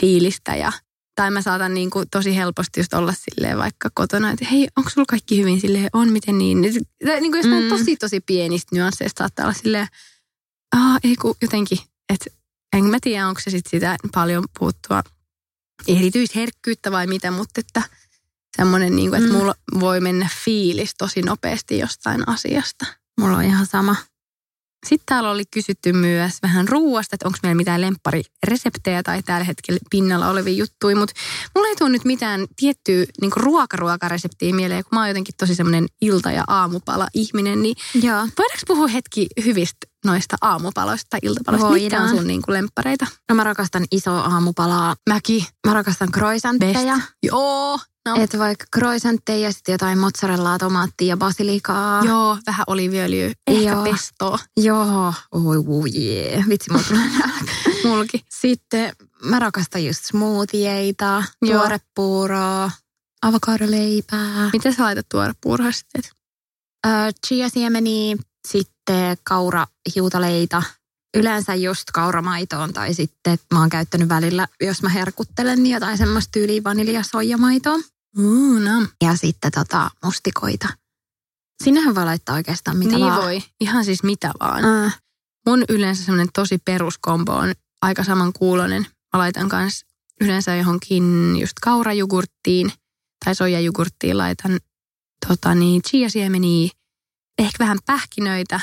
fiilistä 0.00 0.56
ja 0.56 0.72
tai 1.14 1.30
mä 1.30 1.42
saatan 1.42 1.74
niinku 1.74 2.02
tosi 2.10 2.36
helposti 2.36 2.80
just 2.80 2.94
olla 2.94 3.12
silleen 3.12 3.58
vaikka 3.58 3.90
kotona, 3.94 4.30
että 4.30 4.44
hei, 4.50 4.68
onko 4.76 4.90
sulla 4.90 5.06
kaikki 5.08 5.40
hyvin? 5.40 5.60
Silleen, 5.60 5.88
on, 5.92 6.08
miten 6.12 6.38
niin? 6.38 6.58
Tai 7.06 7.20
niinku 7.20 7.36
jostain 7.36 7.62
Mm. 7.64 7.68
tosi 7.68 7.96
tosi 7.96 8.20
pienistä 8.20 8.76
nyansseista 8.76 9.18
saattaa 9.18 9.44
olla 9.46 9.54
silleen, 9.54 9.86
aa, 10.76 10.98
ei 11.04 11.16
kun 11.16 11.34
jotenkin, 11.42 11.78
että 12.12 12.30
en 12.76 12.84
mä 12.84 12.98
tiedä, 13.02 13.28
onko 13.28 13.40
se 13.40 13.50
sitten 13.50 13.70
sitä 13.70 13.96
paljon 14.14 14.44
puuttua 14.58 15.02
erityisherkkyyttä 15.88 16.92
vai 16.92 17.06
mitä, 17.06 17.30
mutta 17.30 17.60
että 17.60 17.82
semmoinen, 18.56 18.96
niin 18.96 19.10
kuin, 19.10 19.18
että 19.22 19.32
Mm. 19.32 19.38
mulla 19.38 19.54
voi 19.80 20.00
mennä 20.00 20.28
fiilis 20.44 20.94
tosi 20.98 21.22
nopeasti 21.22 21.78
jostain 21.78 22.28
asiasta. 22.28 22.86
Mulla 23.20 23.36
on 23.36 23.44
ihan 23.44 23.66
sama. 23.66 23.96
Sitten 24.86 25.06
täällä 25.06 25.30
oli 25.30 25.42
kysytty 25.50 25.92
myös 25.92 26.34
vähän 26.42 26.68
ruuasta, 26.68 27.14
että 27.14 27.28
onko 27.28 27.38
meillä 27.42 27.56
mitään 27.56 27.80
lempparireseptejä 27.80 29.02
tai 29.02 29.22
tällä 29.22 29.44
hetkellä 29.44 29.80
pinnalla 29.90 30.28
olevia 30.28 30.54
juttuja, 30.54 30.96
mutta 30.96 31.14
mulla 31.54 31.68
ei 31.68 31.76
tule 31.76 31.90
nyt 31.90 32.04
mitään 32.04 32.46
tiettyä 32.56 33.04
niin 33.20 33.32
ruokaruokareseptiä 33.36 34.54
mieleen, 34.54 34.84
kun 34.84 34.96
mä 34.96 35.00
oon 35.00 35.08
jotenkin 35.08 35.34
tosi 35.38 35.54
semmoinen 35.54 35.86
ilta- 36.00 36.30
ja 36.32 36.44
aamupala 36.46 37.08
ihminen, 37.14 37.62
niin 37.62 37.76
Joo. 37.94 38.18
voidaanko 38.18 38.62
puhua 38.66 38.86
hetki 38.86 39.26
hyvistä 39.44 39.86
noista 40.04 40.36
aamupaloista 40.40 41.06
tai 41.10 41.20
iltapaloista? 41.22 41.70
Mitkä 41.70 41.96
on 41.96 42.00
Voidaan. 42.02 42.16
sun 42.16 42.26
niin 42.26 42.42
lemppareita? 42.48 43.06
No 43.28 43.34
mä 43.34 43.44
rakastan 43.44 43.84
isoa 43.90 44.20
aamupalaa. 44.20 44.96
Mäkin. 45.10 45.44
Mä 45.66 45.74
rakastan 45.74 46.08
Best. 46.08 46.18
croissantteja. 46.18 46.98
Joo. 47.22 47.78
No. 48.08 48.16
Että 48.16 48.38
vaikka 48.38 48.64
croissantteja 48.76 49.38
ja 49.38 49.52
sitten 49.52 49.72
jotain 49.72 49.98
mozzarellaa, 49.98 50.58
tomaattia 50.58 51.08
ja 51.08 51.16
basilikaa. 51.16 52.04
Joo, 52.04 52.38
vähän 52.46 52.64
oliviöljyä, 52.66 53.32
ehkä 53.46 53.70
Joo. 53.70 53.84
pestoa. 53.84 54.38
Joo. 54.56 55.14
Oi, 55.32 55.56
uu, 55.56 55.86
jee. 55.86 56.44
Vitsi, 56.48 56.70
mulla 56.70 56.84
tulee. 56.88 57.02
Mulki. 57.84 58.24
Sitten 58.40 58.92
mä 59.24 59.38
rakastan 59.38 59.84
just 59.84 60.04
smoothieita, 60.04 61.24
Joo. 61.42 61.58
tuorepuuroa, 61.60 62.70
avokadoleipää, 63.22 64.50
Miten 64.52 64.74
sä 64.74 64.82
laitat 64.82 65.06
tuorepuuroa 65.08 65.72
sitten? 65.72 66.02
äh, 66.86 67.08
chia-siemeniä, 67.26 68.16
sitten 68.48 69.16
kaurahiutaleita. 69.24 70.62
Yleensä 71.16 71.54
just 71.54 71.90
kauramaitoon 71.92 72.72
tai 72.72 72.94
sitten 72.94 73.38
mä 73.54 73.60
oon 73.60 73.70
käyttänyt 73.70 74.08
välillä, 74.08 74.48
jos 74.60 74.82
mä 74.82 74.88
herkuttelen, 74.88 75.62
niin 75.62 75.74
jotain 75.74 75.98
semmoista 75.98 76.30
tyyliä 76.32 76.64
vaniljasoijamaitoa. 76.64 77.78
Uu, 78.18 78.58
no. 78.58 78.86
Ja 79.04 79.16
sitten 79.16 79.52
tota 79.52 79.90
mustikoita. 80.04 80.68
Sinnehän 81.64 81.94
voi 81.94 82.04
laittaa 82.04 82.34
oikeastaan 82.34 82.76
mitä 82.76 82.90
niin 82.90 83.06
vaan. 83.06 83.22
voi. 83.22 83.42
Ihan 83.60 83.84
siis 83.84 84.02
mitä 84.02 84.32
vaan. 84.40 84.64
Äh, 84.64 84.98
Mun 85.48 85.64
yleensä 85.68 86.04
semmoinen 86.04 86.28
tosi 86.34 86.58
peruskombo 86.58 87.32
on 87.32 87.54
aika 87.82 88.04
samankuuloinen. 88.04 88.82
Mä 88.82 89.18
laitan 89.18 89.48
kans 89.48 89.84
yleensä 90.20 90.56
johonkin 90.56 91.36
just 91.40 91.52
kaurajugurttiin 91.62 92.72
tai 93.24 93.34
soijajugurttiin 93.34 94.18
laitan 94.18 94.60
tota 95.28 95.54
niin, 95.54 95.82
chia-siemeniä, 95.82 96.70
ehkä 97.38 97.64
vähän 97.64 97.78
pähkinöitä, 97.86 98.60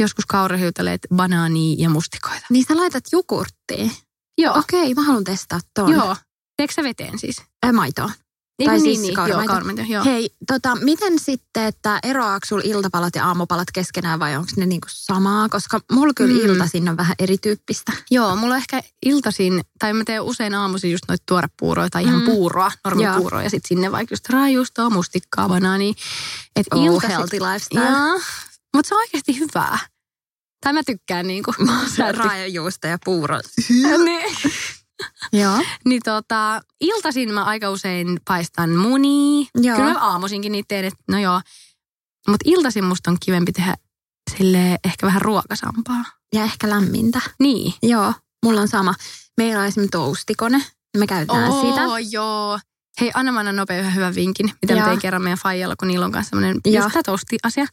joskus 0.00 0.26
kaurahiutaleet, 0.26 1.00
banaania 1.14 1.76
ja 1.78 1.90
mustikoita. 1.90 2.46
niin 2.50 2.64
sä 2.68 2.76
laitat 2.76 3.04
jogurttiin. 3.12 3.92
Joo, 4.38 4.58
Okei, 4.58 4.94
mä 4.94 5.02
haluan 5.02 5.24
testaa 5.24 5.60
ton. 5.74 5.92
joo. 5.92 6.16
Teekö 6.56 6.74
sä 6.74 6.82
veteen 6.82 7.18
siis? 7.18 7.42
Äh, 7.66 7.72
maitoon. 7.72 8.10
Niin, 8.58 8.66
Tai 8.70 8.74
niin, 8.78 8.82
siis 8.84 8.98
niin, 9.00 9.08
joo, 9.08 9.16
kauramaito. 9.16 9.52
kauramaito, 9.52 9.82
joo. 9.92 10.04
Hei, 10.04 10.30
tota, 10.46 10.74
miten 10.76 11.18
sitten, 11.18 11.64
että 11.64 11.98
eroaako 12.02 12.46
sulla 12.46 12.62
iltapalat 12.64 13.14
ja 13.14 13.26
aamupalat 13.26 13.68
keskenään 13.74 14.18
vai 14.20 14.36
onko 14.36 14.50
ne 14.56 14.66
niinku 14.66 14.86
samaa? 14.90 15.48
Koska 15.48 15.80
mulla 15.92 16.12
kyllä 16.16 16.42
Mm. 16.44 16.50
iltaisin 16.50 16.88
on 16.88 16.96
vähän 16.96 17.14
erityyppistä. 17.18 17.92
Joo, 18.10 18.36
mulla 18.36 18.54
on 18.54 18.58
ehkä 18.60 18.82
iltaisin, 19.06 19.60
tai 19.78 19.92
mä 19.92 20.02
teen 20.06 20.22
usein 20.22 20.54
aamuisin 20.54 20.90
just 20.92 21.04
noita 21.08 21.22
tuorepuuroja 21.28 21.90
tai 21.90 22.02
ihan 22.04 22.20
Mm. 22.20 22.24
puuroa, 22.26 22.70
Joo. 22.84 22.94
normipuuroa, 22.94 23.42
ja 23.42 23.50
sitten 23.50 23.68
sinne 23.68 23.92
vaikka 23.92 24.12
just 24.12 24.28
raajuustoa, 24.30 24.90
mustikkaa, 24.90 25.48
banaania. 25.48 25.92
Et 26.56 26.66
Oh, 26.74 26.84
iltaisin- 26.84 27.08
healthy 27.10 27.40
lifestyle. 27.40 27.84
Joo, 27.84 28.20
mutta 28.76 28.88
se 28.88 28.94
on 28.94 28.98
oikeasti 29.00 29.38
hyvää. 29.38 29.78
Tai 30.64 30.72
mä 30.72 30.82
tykkään 30.86 31.26
niinku. 31.26 31.54
Se 31.96 32.12
raajajuusto 32.22 32.86
ja 32.86 32.98
puuro. 33.04 33.40
niin, 34.04 34.36
Joo. 35.42 35.58
niin 35.84 36.02
tota, 36.04 36.60
iltaisin 36.80 37.34
mä 37.34 37.44
aika 37.44 37.70
usein 37.70 38.20
paistan 38.24 38.70
munia. 38.70 39.46
Joo. 39.54 39.76
Kyllä 39.76 39.92
mä 39.92 40.00
aamuisinkin 40.00 40.52
niitä 40.52 40.68
teen, 40.68 40.84
että 40.84 41.04
no 41.10 41.18
joo. 41.18 41.40
Mutta 42.28 42.42
iltaisin 42.44 42.84
musta 42.84 43.10
on 43.10 43.16
kivempi 43.24 43.52
tehdä 43.52 43.74
sille 44.36 44.78
ehkä 44.84 45.06
vähän 45.06 45.22
ruokasampaa. 45.22 46.04
Ja 46.34 46.44
ehkä 46.44 46.70
lämmintä. 46.70 47.20
Niin. 47.40 47.74
Joo, 47.82 48.12
mulla 48.44 48.60
on 48.60 48.68
sama. 48.68 48.94
Meillä 49.36 49.60
on 49.60 49.66
esimerkiksi 49.66 49.90
toastikone. 49.90 50.58
ja 50.94 50.98
Me 51.00 51.06
käytetään 51.06 51.50
Oo, 51.50 51.70
sitä. 51.70 52.08
joo. 52.10 52.58
Hei, 53.00 53.10
anna 53.14 53.32
mä 53.32 53.40
annan 53.40 53.56
nopea 53.56 53.78
yhden 53.78 53.94
hyvän 53.94 54.14
vinkin, 54.14 54.50
mitä 54.62 54.74
mä 54.74 54.80
Joo. 54.80 54.88
tein 54.88 55.00
kerran 55.00 55.22
meidän 55.22 55.38
faijalla, 55.38 55.76
kun 55.76 55.88
niillä 55.88 56.06
on 56.06 56.12
kanssa 56.12 56.30
semmoinen 56.30 56.60
toasti-asia. 57.04 57.66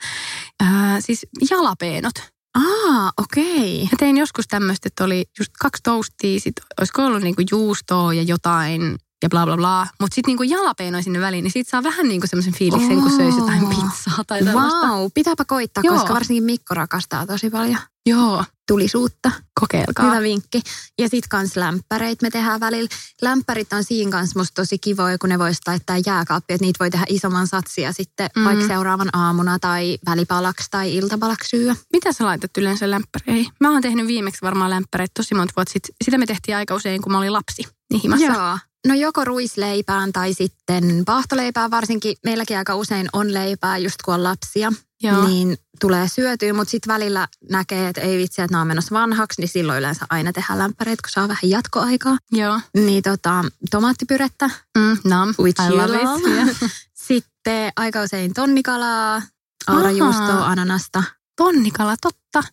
Ää, 0.64 1.02
siis 1.02 1.26
jalapeenot. 1.52 2.14
Aa, 2.56 3.12
okei. 3.18 3.84
Mä 3.84 3.98
tein 4.00 4.18
joskus 4.18 4.46
tämmöistä, 4.48 4.88
että 4.88 5.04
oli 5.04 5.26
just 5.40 5.52
kaksi 5.60 5.84
toastia, 5.84 6.40
sit 6.40 6.54
olisiko 6.80 7.06
ollut 7.06 7.22
niinku 7.22 7.42
juustoa 7.52 8.14
ja 8.14 8.24
jotain 8.24 8.98
ja 9.24 9.30
bla 9.30 9.46
bla 9.46 9.58
bla. 9.58 9.88
Mutta 10.00 10.16
sitten 10.16 10.30
niinku 10.30 10.44
jalapeenoja 10.44 11.04
sinne 11.04 11.20
väliin, 11.22 11.44
niin 11.44 11.52
siitä 11.52 11.70
saa 11.70 11.84
vähän 11.84 12.08
niinku 12.08 12.28
semmoisen 12.28 12.54
fiiliksen, 12.54 13.02
kun 13.02 13.12
söisi 13.12 13.38
jotain 13.38 13.68
pizzaa 13.68 14.24
tai 14.28 14.44
tällaista. 14.44 14.88
Wow, 14.88 15.08
pitääpä 15.14 15.46
koittaa, 15.46 15.84
Joo. 15.84 15.96
koska 15.96 16.14
varsinkin 16.14 16.44
Mikko 16.44 16.74
rakastaa 16.74 17.28
tosi 17.28 17.50
paljon 17.50 17.78
Joo, 18.06 18.44
tulisuutta. 18.72 19.32
kokeilkaa. 19.60 20.06
Hyvä 20.06 20.22
vinkki. 20.22 20.62
Ja 21.00 21.10
sit 21.10 21.28
kans 21.28 21.56
lämpäreit 21.56 22.22
me 22.22 22.30
tehdään 22.30 22.60
välillä. 22.60 22.90
Lämpärit 23.22 23.74
on 23.74 23.84
siinä 23.84 24.12
kanssa 24.12 24.40
musta 24.40 24.62
tosi 24.62 24.78
kivoja, 24.80 25.18
kun 25.18 25.30
ne 25.30 25.40
voisi 25.40 25.62
laittaa 25.68 25.96
jääkaappiin, 26.06 26.56
että 26.56 26.66
niitä 26.66 26.80
voi 26.80 26.90
tehdä 26.90 27.06
isomman 27.10 27.48
satsia 27.48 27.92
sitten 27.94 28.30
Mm. 28.36 28.44
vaikka 28.44 28.68
seuraavan 28.68 29.10
aamuna 29.14 29.60
tai 29.60 29.98
välipalaksi 30.06 30.68
tai 30.72 30.96
iltapalaksi 30.96 31.50
syö. 31.50 31.76
Mitä 31.94 32.14
sä 32.14 32.26
laitat 32.26 32.58
yleensä 32.58 32.92
lämpäreihin? 32.92 33.52
Mä 33.60 33.72
oon 33.72 33.82
tehnyt 33.82 34.08
viimeksi 34.08 34.42
varmaan 34.42 34.70
lämpäreitä 34.70 35.12
tosi 35.18 35.36
monta 35.36 35.54
vuotta 35.58 35.74
sitten. 35.74 35.96
Sitä 36.06 36.18
me 36.18 36.26
tehtiin 36.26 36.58
aika 36.58 36.76
usein, 36.76 37.02
kun 37.02 37.12
mä 37.12 37.18
olin 37.18 37.34
lapsi 37.34 37.64
niin 37.92 38.02
himassa. 38.02 38.26
Joo. 38.26 38.58
No 38.88 38.94
joko 38.94 39.26
ruisleipään 39.26 40.14
tai 40.14 40.34
sitten 40.34 41.04
paahtoleipään, 41.06 41.72
varsinkin 41.72 42.16
meilläkin 42.26 42.58
aika 42.58 42.76
usein 42.76 43.08
on 43.14 43.34
leipää, 43.34 43.78
just 43.78 43.96
kun 44.06 44.14
on 44.14 44.24
lapsia, 44.24 44.72
Joo. 45.04 45.28
niin 45.28 45.58
tulee 45.80 46.08
syötyä, 46.08 46.54
mutta 46.54 46.72
sitten 46.72 46.94
välillä 46.94 47.28
näkee, 47.50 47.88
että 47.88 48.02
ei 48.02 48.18
vitsi, 48.18 48.42
että 48.42 48.52
nämä 48.54 48.62
on 48.62 48.68
menossa 48.68 48.96
vanhaksi, 48.96 49.42
niin 49.42 49.50
silloin 49.50 49.80
yleensä 49.80 50.06
aina 50.10 50.34
tehdään 50.34 50.60
lämpäreitä, 50.60 51.02
kun 51.02 51.10
saa 51.12 51.28
vähän 51.28 51.50
jatkoaikaa. 51.50 52.18
Joo. 52.32 52.60
Niin 52.74 53.04
tota, 53.04 53.46
tomaattipyrettä, 53.72 54.50
Mm, 54.78 54.98
nam. 55.06 55.34
which 55.40 55.62
I 55.62 55.68
you 55.68 55.78
love 55.78 56.04
love. 56.04 56.20
it. 56.20 56.28
Yeah. 56.28 56.48
Sitten 57.08 57.72
aika 57.76 58.02
usein 58.04 58.34
tonnikalaa, 58.34 59.22
aurajuustoa, 59.68 60.46
ananasta. 60.48 61.04
Tonnikala, 61.38 61.96
totta. 62.02 62.44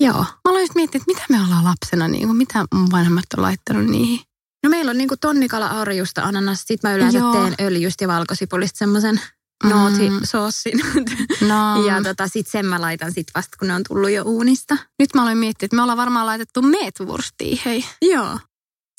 Joo. 0.00 0.18
Mä 0.18 0.26
aloin 0.44 0.62
just 0.62 0.74
miettiä, 0.74 0.98
että 0.98 1.12
mitä 1.12 1.24
me 1.28 1.44
ollaan 1.44 1.64
lapsena, 1.64 2.08
niin 2.08 2.26
kuin, 2.26 2.36
mitä 2.36 2.64
mun 2.74 2.90
vanhemmat 2.92 3.24
on 3.36 3.42
laittanut 3.42 3.86
niihin. 3.86 4.20
No 4.62 4.70
meillä 4.70 4.90
on 4.90 4.98
niinku 4.98 5.16
tonnikala, 5.20 5.66
aurajuusto, 5.66 6.20
ananas. 6.24 6.64
Sitten 6.66 6.90
mä 6.90 6.96
yleensä 6.96 7.18
Joo. 7.18 7.32
teen 7.32 7.54
öljystä 7.60 8.04
ja 8.04 8.08
valkosipulista 8.08 8.78
semmoisen 8.78 9.20
Mm. 9.64 9.70
nootisoossin. 9.70 10.80
No, 11.48 11.84
Ja 11.88 12.02
tota, 12.02 12.28
sit 12.28 12.46
sen 12.46 12.66
mä 12.66 12.80
laitan 12.80 13.12
sit 13.12 13.26
vasta, 13.34 13.56
kun 13.58 13.68
ne 13.68 13.74
on 13.74 13.82
tullut 13.88 14.10
jo 14.10 14.22
uunista. 14.22 14.76
nyt 14.98 15.14
mä 15.14 15.22
aloin 15.22 15.38
miettiä, 15.38 15.66
että 15.66 15.76
me 15.76 15.82
ollaan 15.82 15.98
varmaan 15.98 16.26
laitettu 16.26 16.62
meetwurstiin, 16.62 17.58
hei. 17.64 17.84
Joo. 18.02 18.38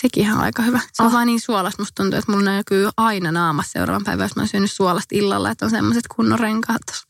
Sekin 0.02 0.24
ihan 0.24 0.40
aika 0.40 0.64
hyvä. 0.64 0.80
Se 0.94 1.04
on 1.04 1.08
Oh. 1.08 1.14
vaan 1.14 1.28
niin 1.28 1.42
suolasta. 1.42 1.82
Musta 1.82 2.04
tuntuu, 2.04 2.20
että 2.20 2.32
mulla 2.32 2.46
näkyy 2.46 2.90
aina 2.98 3.32
naamassa 3.32 3.72
seuraavan 3.72 4.04
päivän, 4.04 4.26
jos 4.26 4.36
mä 4.36 4.42
oon 4.42 4.48
syönyt 4.48 4.72
suolasta 4.72 5.08
illalla, 5.16 5.52
että 5.52 5.66
on 5.66 5.72
semmoiset 5.72 6.04
kunnon 6.16 6.40
renkaat 6.40 6.82
tossa. 6.86 7.08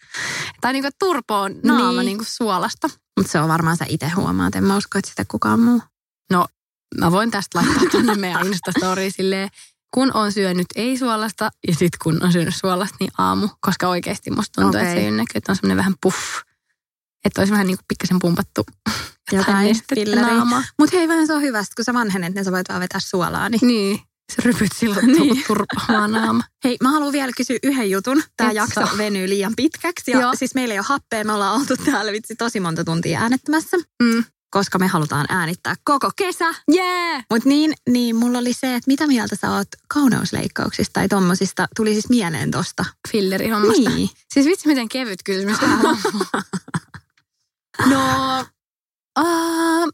Tai 0.61 0.73
niinku, 0.73 0.89
turpo 0.99 1.41
on 1.41 1.55
naama 1.63 1.91
Niin. 1.91 2.05
niinku 2.05 2.23
suolasta. 2.27 2.89
Mutta 3.17 3.31
se 3.31 3.39
on 3.39 3.47
varmaan 3.49 3.77
sä 3.77 3.85
itse 3.89 4.09
huomaat. 4.09 4.55
En 4.55 4.63
mä 4.63 4.77
usko, 4.77 4.97
että 4.99 5.09
sitä 5.09 5.25
kukaan 5.27 5.59
muu. 5.59 5.81
Mä 6.99 7.11
voin 7.11 7.31
tästä 7.31 7.59
laittaa 7.59 7.83
tuonne 7.91 8.15
meidän 8.15 8.47
Instastoriin 8.47 9.11
silleen, 9.11 9.49
kun 9.93 10.11
on 10.13 10.31
syönyt 10.31 10.67
ei-suolasta 10.75 11.49
ja 11.67 11.73
sitten 11.75 11.99
kun 12.03 12.23
on 12.23 12.31
syönyt 12.31 12.55
suolasta, 12.55 12.95
niin 12.99 13.11
aamu. 13.17 13.49
Koska 13.61 13.87
oikeasti 13.87 14.31
musta 14.31 14.61
tuntuu, 14.61 14.79
okay. 14.79 14.91
että 14.91 15.01
se 15.01 15.11
näkyy, 15.11 15.33
että 15.35 15.51
on 15.51 15.55
semmoinen 15.55 15.77
vähän 15.77 15.93
puff. 16.01 16.17
Että 17.25 17.41
olisi 17.41 17.51
vähän 17.51 17.67
niin 17.67 17.77
kuin 17.77 17.85
pikkasen 17.87 18.19
pumpattu 18.19 18.65
Jotain 19.31 19.75
naamaa. 20.15 20.63
Mutta 20.79 20.97
hei, 20.97 21.07
vähän 21.07 21.27
se 21.27 21.33
on 21.33 21.41
hyvä, 21.41 21.63
kun 21.75 21.85
sä 21.85 21.93
vanhenet, 21.93 22.33
niin 22.33 22.45
sä 22.45 22.51
voit 22.51 22.69
vaan 22.69 22.81
vetää 22.81 22.99
suolaa. 22.99 23.49
Niin. 23.49 23.59
Niin, 23.67 23.99
se 24.35 24.41
rypyt 24.41 24.71
silloin 24.75 25.07
Niin. 25.07 25.21
niin. 25.21 25.43
turpaamaan 25.47 26.11
naama. 26.11 26.43
Hei, 26.63 26.77
mä 26.81 26.91
haluan 26.91 27.13
vielä 27.13 27.31
kysyä 27.37 27.57
yhden 27.63 27.91
jutun. 27.91 28.23
Tämä 28.37 28.49
Et 28.49 28.55
jakso 28.55 28.85
saa. 28.85 28.97
venyy 28.97 29.29
liian 29.29 29.53
pitkäksi. 29.55 30.11
Ja 30.11 30.21
Joo. 30.21 30.31
siis 30.35 30.55
meillä 30.55 30.73
ei 30.73 30.79
ole 30.79 30.85
happea, 30.89 31.23
me 31.23 31.33
ollaan 31.33 31.55
oltu 31.55 31.77
täällä 31.77 32.11
vitsi 32.11 32.35
tosi 32.35 32.59
monta 32.59 32.83
tuntia 32.83 33.19
äänettämässä. 33.19 33.77
Mm. 34.03 34.23
Koska 34.53 34.79
me 34.79 34.87
halutaan 34.87 35.25
äänittää 35.29 35.75
koko 35.83 36.11
kesä. 36.15 36.53
Yeah! 36.73 37.25
Mutta 37.31 37.49
niin, 37.49 37.73
niin 37.89 38.15
mulla 38.15 38.37
oli 38.37 38.53
se, 38.53 38.75
että 38.75 38.87
mitä 38.87 39.07
mieltä 39.07 39.35
sä 39.35 39.51
oot 39.51 39.67
kauneusleikkauksista 39.87 40.93
tai 40.93 41.07
tommosista, 41.07 41.67
tuli 41.75 41.93
siis 41.93 42.09
mieleen 42.09 42.51
tosta. 42.51 42.85
Fillerihommasta. 43.11 43.89
Niin. 43.89 44.09
Siis 44.33 44.45
vitsi, 44.45 44.67
miten 44.67 44.89
kevyt 44.89 45.23
kysymys. 45.23 45.57
no, 47.91 48.39
uh, 49.19 49.89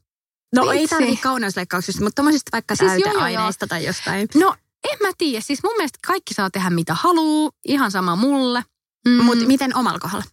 No 0.56 0.72
ei 0.72 0.88
tarvitse 0.88 1.24
kauneusleikkauksista, 1.24 2.04
mutta 2.04 2.16
tommosista 2.16 2.50
vaikka 2.52 2.76
Siis 2.76 2.92
joo, 2.92 2.98
joo, 2.98 3.22
täyteaineista 3.22 3.68
tai 3.68 3.86
jostain. 3.86 4.28
no, 4.36 4.56
en 4.92 4.98
mä 5.02 5.12
tiedä. 5.18 5.42
Siis 5.42 5.64
mun 5.64 5.74
mielestä 5.78 6.00
kaikki 6.08 6.34
saa 6.34 6.50
tehdä 6.50 6.70
mitä 6.70 6.94
haluu. 6.94 7.52
Ihan 7.66 7.92
sama 7.92 8.16
mulle. 8.16 8.64
Mm, 9.08 9.24
Mutta 9.24 9.46
miten 9.46 9.76
omalla 9.76 10.00
kohdalla? 10.00 10.26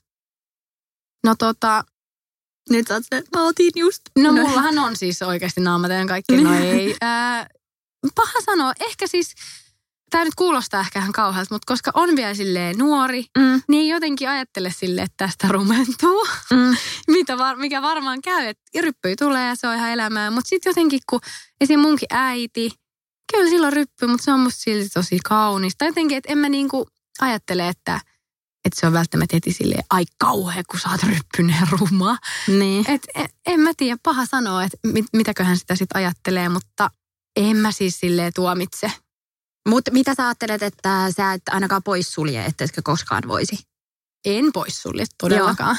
no 1.24 1.34
tota, 1.38 1.84
Nyt 2.70 2.86
sä 2.88 2.94
oot 2.94 3.02
se, 3.14 3.22
mä 3.36 3.42
otin 3.42 3.70
just. 3.76 4.02
no 4.18 4.32
mullahan 4.32 4.78
on 4.78 4.96
siis 4.96 5.22
oikeasti 5.22 5.60
naamateen 5.60 6.06
kaikki. 6.06 6.36
No 6.36 6.54
ei. 6.54 6.96
Ää, 7.00 7.46
paha 8.14 8.32
sanoa. 8.44 8.72
Ehkä 8.80 9.06
siis, 9.06 9.34
tämä 10.10 10.24
nyt 10.24 10.34
kuulostaa 10.34 10.80
ehkä 10.80 10.98
ihan 10.98 11.12
kauhealta, 11.12 11.54
mutta 11.54 11.72
koska 11.72 11.90
on 11.94 12.16
vielä 12.16 12.34
silleen 12.34 12.78
nuori, 12.78 13.24
Mm, 13.38 13.62
niin 13.68 13.80
ei 13.82 13.88
jotenkin 13.88 14.28
ajattele 14.28 14.72
sille, 14.78 15.02
että 15.02 15.14
tästä 15.26 15.48
rumentuu. 15.48 16.26
mm. 16.50 16.76
Mitä 17.16 17.38
var, 17.38 17.56
mikä 17.56 17.82
varmaan 17.82 18.22
käy, 18.22 18.46
että 18.46 18.62
ryppy 18.80 19.16
tulee 19.16 19.48
ja 19.48 19.54
se 19.56 19.66
on 19.68 19.74
ihan 19.76 19.90
elämää. 19.90 20.30
Mutta 20.30 20.48
sitten 20.48 20.70
jotenkin, 20.70 21.00
kun 21.10 21.20
esim. 21.60 21.80
munkin 21.80 22.08
äiti, 22.10 22.70
kyllä 23.32 23.50
silloin 23.50 23.72
ryppy, 23.72 24.06
mutta 24.06 24.24
se 24.24 24.32
on 24.32 24.40
musta 24.40 24.60
silti 24.60 24.88
tosi 24.88 25.18
kaunista. 25.24 25.84
Jotenkin, 25.84 26.18
että 26.18 26.32
en 26.32 26.38
mä 26.38 26.48
niinku 26.48 26.88
ajattele, 27.20 27.68
että, 27.68 28.00
että 28.66 28.80
se 28.80 28.86
on 28.86 28.92
välttämättä 28.92 29.36
heti 29.36 29.52
silleen, 29.52 29.84
ai 29.90 30.04
kauhea, 30.18 30.62
kun 30.70 30.80
sä 30.80 30.90
oot 30.90 31.02
ryppynen 31.02 31.56
ja 31.60 31.66
ruma. 31.70 32.18
Niin. 32.48 32.90
Et, 32.90 33.06
en, 33.14 33.28
en 33.46 33.60
mä 33.60 33.70
tiedä, 33.76 33.98
paha 34.02 34.26
sanoa, 34.26 34.64
että 34.64 34.78
mit, 34.86 35.04
mitäköhän 35.12 35.58
sitä 35.58 35.76
sitten 35.76 35.96
ajattelee, 35.96 36.48
mutta 36.48 36.90
en 37.36 37.56
mä 37.56 37.72
siis 37.72 38.00
silleen 38.00 38.32
tuomitse. 38.34 38.92
Mutta 39.68 39.90
mitä 39.90 40.14
sä 40.14 40.26
ajattelet, 40.26 40.62
että 40.62 41.12
sä 41.16 41.32
et 41.32 41.42
ainakaan 41.50 41.82
pois 41.82 42.12
sulje, 42.12 42.44
etteiskö 42.44 42.80
koskaan 42.84 43.22
voisi? 43.28 43.58
En 44.24 44.52
pois 44.52 44.82
sulje 44.82 45.04
todellakaan. 45.18 45.76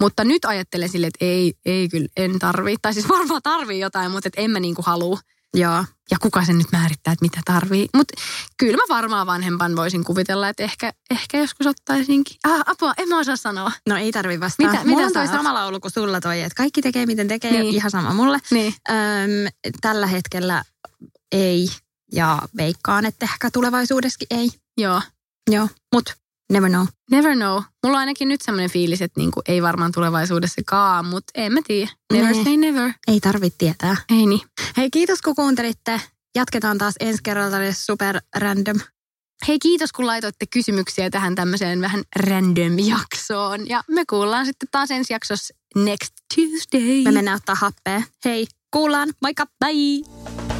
Mutta 0.00 0.24
nyt 0.24 0.44
ajattelen 0.44 0.88
silleen, 0.88 1.10
että 1.14 1.24
ei, 1.24 1.54
ei 1.64 1.88
kyllä, 1.88 2.08
en 2.16 2.38
tarvii. 2.38 2.76
Tai 2.82 2.94
siis 2.94 3.08
varmaan 3.08 3.42
tarvii 3.42 3.80
jotain, 3.80 4.10
mutta 4.10 4.28
et 4.28 4.44
en 4.44 4.50
mä 4.50 4.60
niinku 4.60 4.82
halua. 4.82 5.20
Joo. 5.54 5.84
Ja 6.10 6.16
kuka 6.20 6.44
sen 6.44 6.58
nyt 6.58 6.66
määrittää, 6.72 7.12
että 7.12 7.24
mitä 7.24 7.40
tarvii. 7.44 7.88
Mutta 7.96 8.14
kyllä 8.56 8.76
mä 8.76 8.94
varmaan 8.96 9.26
vanhempan 9.26 9.76
voisin 9.76 10.04
kuvitella, 10.04 10.48
että 10.48 10.62
ehkä, 10.62 10.92
ehkä 11.10 11.38
joskus 11.38 11.66
ottaisinkin. 11.66 12.36
Ah, 12.44 12.60
apua, 12.66 12.94
en 12.96 13.08
mä 13.08 13.18
osaa 13.18 13.36
sanoa. 13.36 13.72
No 13.88 13.96
ei 13.96 14.12
tarvi 14.12 14.40
vastaa. 14.40 14.70
Mitä- 14.70 14.84
Mulla 14.84 14.96
mitä 14.96 15.06
on 15.06 15.12
toi 15.12 15.22
oot? 15.22 15.32
sama 15.32 15.54
laulu 15.54 15.80
kuin 15.80 15.92
sulla 15.92 16.20
toi, 16.20 16.40
että 16.40 16.54
kaikki 16.56 16.82
tekee 16.82 17.06
miten 17.06 17.28
tekee, 17.28 17.50
Niin. 17.50 17.74
ihan 17.74 17.90
sama 17.90 18.12
mulle. 18.14 18.38
Niin. 18.50 18.74
Öm, 18.90 19.70
tällä 19.80 20.06
hetkellä 20.06 20.62
ei, 21.32 21.68
ja 22.12 22.38
veikkaan, 22.56 23.04
että 23.06 23.24
ehkä 23.24 23.50
tulevaisuudessakin 23.50 24.26
ei. 24.30 24.50
Joo. 24.78 25.02
Joo, 25.50 25.68
mut 25.92 26.14
never 26.50 26.70
know. 26.70 26.86
Never 27.10 27.34
know. 27.36 27.62
Mulla 27.84 27.96
on 27.96 28.00
ainakin 28.00 28.28
nyt 28.28 28.40
semmoinen 28.42 28.70
fiilis, 28.70 29.02
että 29.02 29.20
niinku 29.20 29.40
ei 29.48 29.62
varmaan 29.62 29.92
tulevaisuudessakaan, 29.92 31.06
mutta 31.06 31.32
en 31.34 31.52
mä 31.52 31.60
tiedä. 31.66 31.90
Never 32.12 32.34
Nee. 32.34 32.44
say 32.44 32.56
never. 32.56 32.92
Ei 33.08 33.20
tarvitse 33.20 33.58
tietää. 33.58 33.96
Ei 34.10 34.26
niin. 34.26 34.40
Hei, 34.76 34.90
kiitos 34.90 35.22
kun 35.22 35.34
kuuntelitte. 35.34 36.00
Jatketaan 36.34 36.78
taas 36.78 36.94
ensi 37.00 37.20
kerralla 37.22 37.56
super 37.72 38.20
random. 38.36 38.80
Hei 39.48 39.58
kiitos 39.58 39.92
kun 39.92 40.06
laitoitte 40.06 40.46
kysymyksiä 40.46 41.10
tähän 41.10 41.34
tämmöiseen 41.34 41.80
vähän 41.80 42.02
random 42.16 42.78
jaksoon. 42.78 43.68
Ja 43.68 43.82
me 43.90 44.04
kuullaan 44.10 44.46
sitten 44.46 44.68
taas 44.72 44.90
ensi 44.90 45.12
jaksossa 45.12 45.54
next 45.76 46.12
Tuesday. 46.34 47.02
Me 47.04 47.10
mennään 47.10 47.36
ottaa 47.36 47.54
happea. 47.54 48.02
Hei, 48.24 48.46
kuullaan. 48.70 49.08
Moikka. 49.22 49.46
Bye. 49.64 50.59